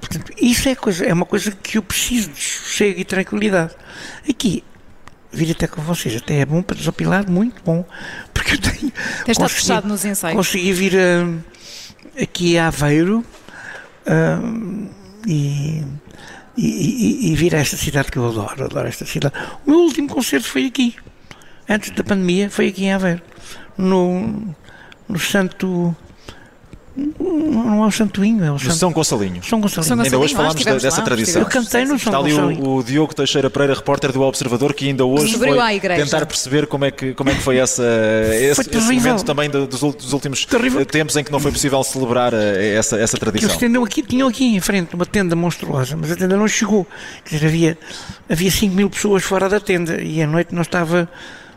Portanto, 0.00 0.32
isso 0.40 0.68
é, 0.68 0.74
coisa, 0.74 1.04
é 1.04 1.12
uma 1.12 1.26
coisa 1.26 1.50
que 1.50 1.78
eu 1.78 1.82
preciso 1.82 2.30
de 2.30 2.40
sossego 2.40 3.00
e 3.00 3.04
tranquilidade. 3.04 3.74
Aqui, 4.28 4.64
vir 5.32 5.50
até 5.50 5.66
com 5.66 5.82
vocês, 5.82 6.16
até 6.16 6.40
é 6.40 6.46
bom 6.46 6.62
para 6.62 6.76
desopilar, 6.76 7.28
muito 7.30 7.62
bom, 7.64 7.84
porque 8.32 8.54
eu 8.54 8.58
tenho. 8.58 8.92
Tens 9.24 9.36
estado 9.36 9.48
fechado 9.48 9.88
nos 9.88 10.04
ensaios. 10.04 10.36
Consegui 10.36 10.72
vir 10.72 10.96
a, 10.96 12.22
aqui 12.22 12.56
a 12.56 12.68
Aveiro 12.68 13.24
uh, 14.06 14.90
e, 15.26 15.82
e, 16.56 17.32
e, 17.32 17.36
vir 17.36 17.54
a 17.54 17.58
esta 17.58 17.76
cidade 17.76 18.10
que 18.10 18.18
eu 18.18 18.28
adoro, 18.28 18.64
adoro 18.64 18.88
esta 18.88 19.04
cidade. 19.04 19.34
O 19.66 19.70
meu 19.70 19.80
último 19.80 20.08
concerto 20.08 20.46
foi 20.46 20.66
aqui, 20.66 20.94
antes 21.68 21.90
da 21.90 22.04
pandemia, 22.04 22.48
foi 22.50 22.68
aqui 22.68 22.84
em 22.84 22.92
Aveiro, 22.92 23.22
no, 23.76 24.54
no 25.08 25.18
Santo 25.18 25.94
não 26.96 27.82
é 27.82 27.86
o 27.88 27.90
Santoinho, 27.90 28.44
é 28.44 28.52
o 28.52 28.58
Santo... 28.58 28.74
São 28.74 28.92
Gonçalinho. 28.92 29.42
São 29.42 29.60
Gonçalinho. 29.60 30.02
Ainda 30.02 30.18
hoje 30.18 30.34
falámos 30.34 30.64
dessa 30.64 30.98
lá, 30.98 31.04
tradição. 31.04 31.42
Eu 31.42 31.48
cantei 31.48 31.84
no 31.84 31.98
São 31.98 32.12
Está 32.12 32.18
ali 32.18 32.32
o, 32.32 32.76
o, 32.76 32.84
Diogo 32.84 33.12
Teixeira 33.12 33.50
Pereira, 33.50 33.74
repórter 33.74 34.12
do 34.12 34.22
Observador, 34.22 34.72
que 34.72 34.86
ainda 34.86 35.04
hoje 35.04 35.36
foi 35.36 35.80
tentar 35.80 36.24
perceber 36.24 36.68
como 36.68 36.84
é 36.84 36.92
que, 36.92 37.12
como 37.14 37.30
é 37.30 37.34
que 37.34 37.40
foi 37.40 37.56
essa, 37.56 37.82
esse, 38.32 38.62
foi 38.70 38.78
esse 38.78 38.92
momento 38.92 39.24
também 39.24 39.50
dos, 39.50 39.80
dos 39.80 40.12
últimos 40.12 40.44
terrível. 40.44 40.86
tempos 40.86 41.16
em 41.16 41.24
que 41.24 41.32
não 41.32 41.40
foi 41.40 41.50
possível 41.50 41.82
celebrar 41.82 42.32
eh, 42.32 42.74
essa, 42.74 42.96
essa 42.96 43.18
tradição. 43.18 43.56
Que 43.56 43.64
eles 43.64 43.82
aqui, 43.82 44.02
tinham 44.02 44.28
aqui 44.28 44.54
em 44.54 44.60
frente 44.60 44.94
uma 44.94 45.06
tenda 45.06 45.34
monstruosa, 45.34 45.96
mas 45.96 46.12
a 46.12 46.16
tenda 46.16 46.36
não 46.36 46.46
chegou. 46.46 46.86
Quer 47.24 47.36
dizer, 47.36 47.46
havia, 47.46 47.78
havia 48.28 48.50
5 48.50 48.72
mil 48.74 48.88
pessoas 48.88 49.24
fora 49.24 49.48
da 49.48 49.58
tenda 49.58 50.00
e 50.00 50.22
à 50.22 50.26
noite 50.26 50.54
não 50.54 50.62
estava 50.62 51.08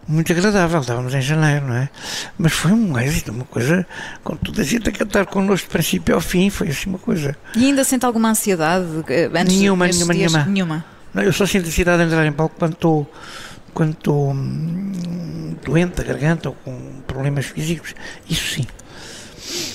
muito 0.07 0.31
agradável, 0.31 0.79
estávamos 0.79 1.13
em 1.13 1.21
janeiro, 1.21 1.67
não 1.67 1.75
é? 1.75 1.89
Mas 2.37 2.53
foi 2.53 2.71
um 2.71 2.97
êxito, 2.97 3.31
uma 3.31 3.43
coisa, 3.43 3.85
com 4.23 4.35
toda 4.35 4.61
a 4.61 4.65
gente 4.65 4.87
a 4.87 4.91
cantar 4.91 5.25
connosco 5.25 5.67
de 5.67 5.71
princípio 5.71 6.15
ao 6.15 6.21
fim, 6.21 6.49
foi 6.49 6.69
assim 6.69 6.89
uma 6.89 6.99
coisa. 6.99 7.35
E 7.55 7.65
ainda 7.65 7.83
sente 7.83 8.05
alguma 8.05 8.29
ansiedade 8.29 8.85
eh, 9.09 9.29
antes 9.33 9.57
nenhuma, 9.57 9.87
nenhuma, 9.87 10.13
dias? 10.13 10.31
nenhuma, 10.31 10.51
nenhuma. 10.51 10.85
Não, 11.13 11.23
eu 11.23 11.33
só 11.33 11.45
sinto 11.45 11.67
ansiedade 11.67 12.01
de 12.01 12.07
entrar 12.07 12.25
em 12.25 12.31
palco 12.31 12.55
quando 12.57 12.73
estou 12.73 13.11
quando 13.73 13.91
estou 13.91 14.31
hum, 14.31 15.55
doente 15.63 15.97
da 15.97 16.03
garganta 16.03 16.49
ou 16.49 16.55
com 16.55 17.01
problemas 17.05 17.45
físicos, 17.45 17.93
isso 18.27 18.55
sim. 18.55 18.65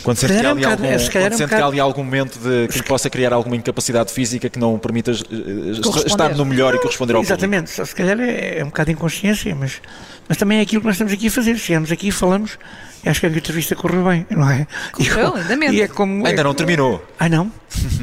Quando 0.03 0.17
sente 0.17 0.35
que 0.39 0.47
há 0.47 0.51
ali, 0.51 0.65
algum, 0.65 0.85
quando 0.87 1.35
sente 1.35 1.49
que 1.49 1.55
há 1.55 1.67
ali 1.67 1.81
algum 1.81 2.05
momento 2.05 2.39
de, 2.39 2.69
que 2.69 2.79
lhe 2.79 2.85
possa 2.85 3.09
criar 3.09 3.33
alguma 3.33 3.57
incapacidade 3.57 4.13
física 4.13 4.51
que 4.51 4.59
não 4.59 4.79
permita 4.79 5.13
eh, 5.13 6.05
estar 6.07 6.35
no 6.35 6.45
melhor 6.45 6.75
e 6.75 6.79
corresponder 6.79 7.15
ao 7.15 7.23
Exatamente, 7.23 7.71
público. 7.71 7.87
se 7.87 7.95
calhar 7.95 8.21
é, 8.21 8.59
é 8.59 8.65
um 8.65 8.69
bocado 8.69 8.87
de 8.87 8.93
inconsciência, 8.93 9.55
mas, 9.55 9.81
mas 10.29 10.37
também 10.37 10.59
é 10.59 10.63
aquilo 10.63 10.81
que 10.81 10.87
nós 10.87 10.97
estamos 10.97 11.13
aqui 11.13 11.29
a 11.29 11.31
fazer. 11.31 11.57
Chegamos 11.57 11.91
aqui 11.91 12.09
e 12.09 12.13
falamos, 12.13 12.59
e 13.05 13.09
acho 13.09 13.21
que 13.21 13.27
a 13.27 13.29
entrevista 13.29 13.75
correu 13.75 14.05
bem, 14.05 14.27
não 14.31 14.49
é? 14.49 14.67
Correu, 14.93 15.37
lindamente. 15.37 15.81
É 15.81 15.89
como, 15.89 16.27
Ainda 16.27 16.41
é, 16.41 16.45
não 16.45 16.55
terminou. 16.55 17.05
Ah, 17.19 17.29
não? 17.29 17.51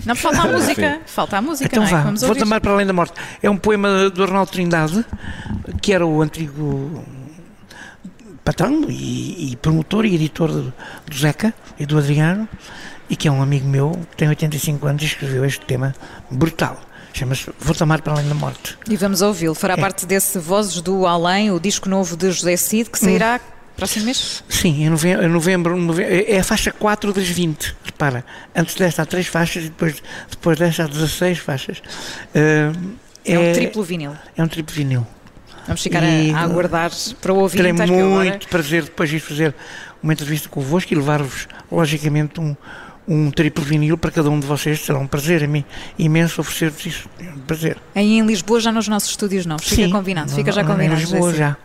Não, 0.05 0.15
falta 0.15 0.41
a 0.41 0.47
música. 0.51 1.01
Falta 1.05 1.37
a 1.37 1.41
música. 1.41 1.69
Então 1.71 1.83
é? 1.83 1.87
vá, 1.87 2.01
Vamos 2.01 2.21
vou 2.21 2.35
tomar 2.35 2.59
para 2.59 2.71
além 2.71 2.85
da 2.85 2.93
morte. 2.93 3.13
É 3.41 3.49
um 3.49 3.57
poema 3.57 4.09
do 4.09 4.23
Arnaldo 4.23 4.51
Trindade, 4.51 5.05
que 5.81 5.93
era 5.93 6.05
o 6.05 6.21
antigo 6.21 7.03
patrão 8.49 8.85
e, 8.89 9.51
e, 9.51 9.55
promotor 9.57 10.05
e 10.05 10.15
editor 10.15 10.51
do, 10.51 10.73
do, 11.05 11.15
Zeca 11.15 11.53
e 11.79 11.85
do 11.85 11.99
Adriano, 11.99 12.49
e 13.07 13.15
que 13.15 13.27
é 13.27 13.31
um 13.31 13.43
amigo 13.43 13.67
meu, 13.67 13.91
que 14.09 14.17
tem 14.17 14.27
85 14.27 14.87
anos 14.87 15.03
e 15.03 15.05
escreveu 15.05 15.45
este 15.45 15.63
tema 15.65 15.93
brutal. 16.31 16.81
Chama-se 17.13 17.51
Vou 17.59 17.75
Tomar 17.75 18.01
para 18.01 18.13
Além 18.13 18.27
da 18.27 18.33
Morte. 18.33 18.75
E 18.89 18.95
vamos 18.95 19.21
ouvi-lo. 19.21 19.53
Fará 19.53 19.75
é. 19.75 19.77
parte 19.77 20.05
desse 20.07 20.39
Vozes 20.39 20.81
do 20.81 21.05
Além, 21.05 21.51
o 21.51 21.59
disco 21.59 21.87
novo 21.87 22.17
de 22.17 22.31
José 22.31 22.57
Cid, 22.57 22.89
que 22.89 22.97
sairá 22.97 23.39
hum. 23.43 23.51
próximo 23.77 24.05
mês? 24.05 24.43
Sim, 24.49 24.83
em 24.83 24.89
novembro, 24.89 25.25
em 25.25 25.29
novembro, 25.29 25.77
novembro, 25.77 26.11
é 26.11 26.39
a 26.39 26.43
faixa 26.43 26.71
4 26.71 27.13
das 27.13 27.27
20. 27.27 27.75
Repara, 27.83 28.25
antes 28.55 28.73
desta 28.73 29.03
há 29.03 29.05
3 29.05 29.27
faixas 29.27 29.65
e 29.65 29.69
depois, 29.69 30.01
depois 30.29 30.57
desta 30.57 30.85
há 30.85 30.87
16 30.87 31.37
faixas. 31.37 31.77
Uh, 32.33 32.97
é, 33.23 33.33
é 33.33 33.39
um 33.39 33.53
triplo 33.53 33.83
vinil. 33.83 34.13
É 34.35 34.43
um 34.43 34.47
triplo 34.47 34.73
vinil. 34.73 35.05
Vamos 35.69 35.83
ficar 35.83 36.01
e, 36.01 36.31
a, 36.31 36.39
a, 36.39 36.41
aguardar 36.41 36.91
para 37.21 37.31
ouvir. 37.31 37.57
Terei 37.57 37.73
muito 37.73 37.93
agora... 37.93 38.39
prazer 38.49 38.83
depois 38.85 39.07
de 39.07 39.19
fazer 39.19 39.53
uma 40.01 40.11
entrevista 40.11 40.49
convosco 40.49 40.91
e 40.91 40.95
levar-vos, 40.95 41.47
logicamente, 41.71 42.41
um, 42.41 42.55
um 43.07 43.29
triplo 43.29 43.63
vinil 43.63 43.95
para 43.95 44.09
cada 44.09 44.31
um 44.31 44.39
de 44.39 44.47
vocês. 44.47 44.83
Será 44.83 44.97
um 44.97 45.05
prazer 45.05 45.43
a 45.43 45.47
mim 45.47 45.63
imenso 45.97 46.41
oferecer-vos 46.41 46.85
isso. 46.87 47.09
É 47.19 47.29
um 47.29 47.39
prazer. 47.41 47.77
Aí 47.93 48.17
em 48.17 48.25
Lisboa, 48.25 48.59
já 48.59 48.71
nos 48.71 48.87
nossos 48.87 49.11
estúdios 49.11 49.45
novos. 49.45 49.67
Fica 49.67 49.83
Sim, 49.83 49.91
combinado, 49.91 50.31
fica 50.31 50.51
já 50.51 50.63
combinado. 50.63 50.95
Em 50.95 51.03
Lisboa, 51.03 51.33
já. 51.35 51.55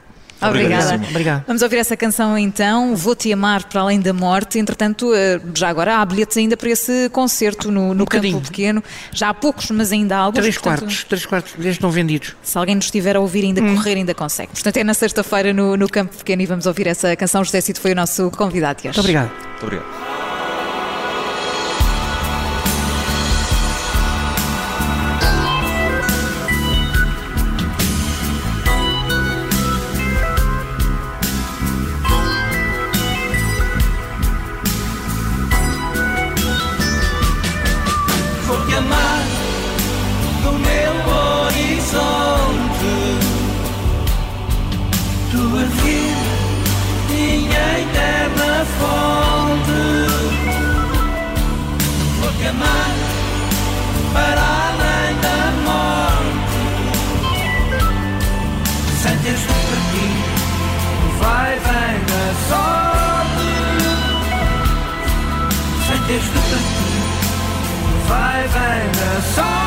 Obrigada. 0.48 0.94
Obrigado. 1.10 1.44
Vamos 1.46 1.62
ouvir 1.62 1.76
essa 1.76 1.96
canção 1.96 2.36
então, 2.38 2.94
Vou-te 2.96 3.32
Amar 3.32 3.64
para 3.64 3.80
Além 3.80 4.00
da 4.00 4.12
Morte. 4.12 4.58
Entretanto, 4.58 5.14
eh, 5.14 5.40
já 5.54 5.68
agora 5.68 5.98
há 5.98 6.04
bilhetes 6.04 6.36
ainda 6.36 6.56
para 6.56 6.70
esse 6.70 7.08
concerto 7.10 7.70
no, 7.70 7.94
no 7.94 8.04
um 8.04 8.06
Campo 8.06 8.40
Pequeno. 8.40 8.82
Já 9.12 9.30
há 9.30 9.34
poucos, 9.34 9.70
mas 9.70 9.92
ainda 9.92 10.16
há 10.16 10.20
alguns. 10.20 10.40
Três 10.40 10.58
portanto, 10.58 10.80
quartos, 10.80 11.04
três 11.04 11.26
quartos 11.26 11.52
bilhetes 11.52 11.76
estão 11.76 11.90
vendidos. 11.90 12.34
Se 12.42 12.56
alguém 12.58 12.74
nos 12.74 12.86
estiver 12.86 13.16
a 13.16 13.20
ouvir 13.20 13.44
ainda 13.44 13.62
hum. 13.62 13.74
correr, 13.74 13.94
ainda 13.94 14.14
consegue. 14.14 14.52
Portanto, 14.52 14.76
é 14.76 14.84
na 14.84 14.94
sexta-feira 14.94 15.52
no, 15.52 15.76
no 15.76 15.88
Campo 15.88 16.16
Pequeno 16.16 16.42
e 16.42 16.46
vamos 16.46 16.66
ouvir 16.66 16.86
essa 16.86 17.14
canção. 17.16 17.44
José 17.44 17.60
Cito 17.60 17.80
foi 17.80 17.92
o 17.92 17.96
nosso 17.96 18.30
convidado 18.30 18.82
de 18.82 18.88
hoje. 18.88 18.98
Muito 18.98 19.00
obrigado. 19.00 19.30
Muito 19.30 19.62
obrigado. 19.64 20.33
Sem 66.14 66.20
teres 66.20 66.26
de 66.26 66.30
partir, 66.30 68.06
vai, 68.06 68.42
vem 68.42 68.92
da 68.92 69.22
sorte. 69.34 69.63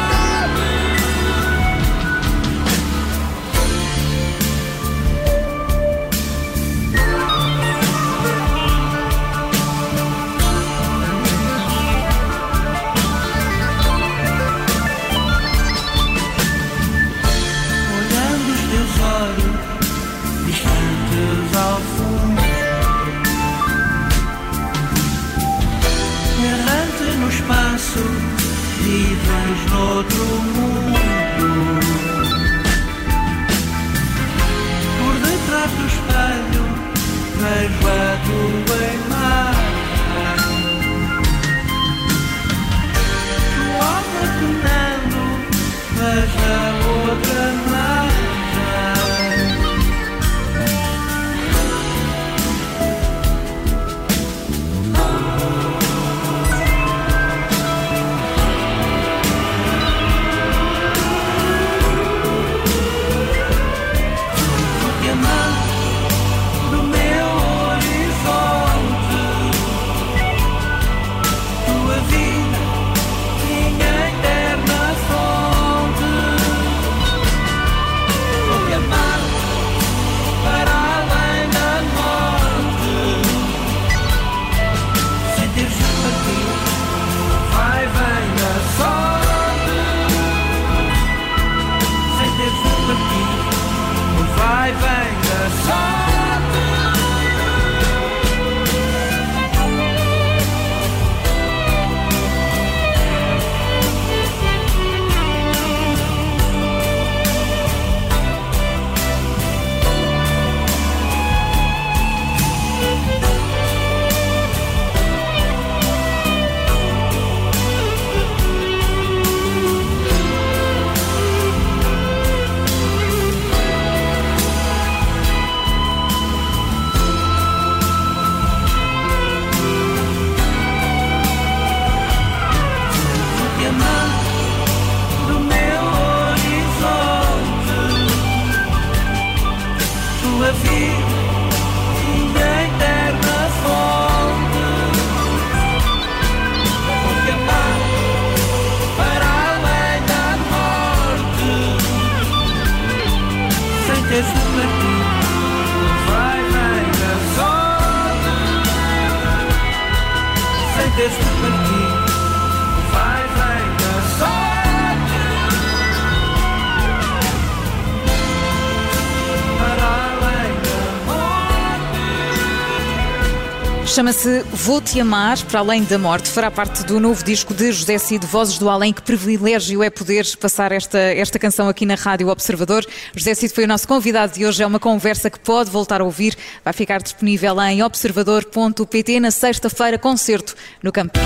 Chama-se 173.87 174.41
Vou-te 174.51 174.99
Amar 174.99 175.41
para 175.45 175.59
Além 175.59 175.83
da 175.83 175.97
Morte. 175.97 176.29
Fará 176.29 176.51
parte 176.51 176.83
do 176.83 176.99
novo 176.99 177.23
disco 177.23 177.53
de 177.53 177.71
José 177.71 177.97
Cid, 177.97 178.27
Vozes 178.27 178.59
do 178.59 178.69
Além. 178.69 178.91
Que 178.91 179.01
privilégio 179.01 179.81
é 179.81 179.89
poder 179.89 180.25
passar 180.37 180.73
esta, 180.73 180.99
esta 180.99 181.39
canção 181.39 181.69
aqui 181.69 181.85
na 181.85 181.95
Rádio 181.95 182.27
Observador. 182.27 182.85
José 183.15 183.33
Cid 183.33 183.53
foi 183.53 183.63
o 183.63 183.67
nosso 183.67 183.87
convidado 183.87 184.33
de 184.33 184.45
hoje. 184.45 184.61
É 184.61 184.67
uma 184.67 184.79
conversa 184.79 185.29
que 185.29 185.39
pode 185.39 185.71
voltar 185.71 186.01
a 186.01 186.03
ouvir. 186.03 186.35
Vai 186.63 186.73
ficar 186.73 187.01
disponível 187.01 187.59
em 187.61 187.81
observador.pt 187.81 189.19
na 189.21 189.31
sexta-feira, 189.31 189.97
concerto 189.97 190.53
no 190.83 190.91
Campo. 190.91 191.17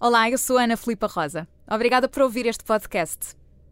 Olá, 0.00 0.28
eu 0.30 0.38
sou 0.38 0.58
Ana 0.58 0.76
Filipa 0.76 1.06
Rosa. 1.06 1.46
Obrigada 1.70 2.08
por 2.08 2.22
ouvir 2.22 2.46
este 2.46 2.64
podcast. 2.64 3.43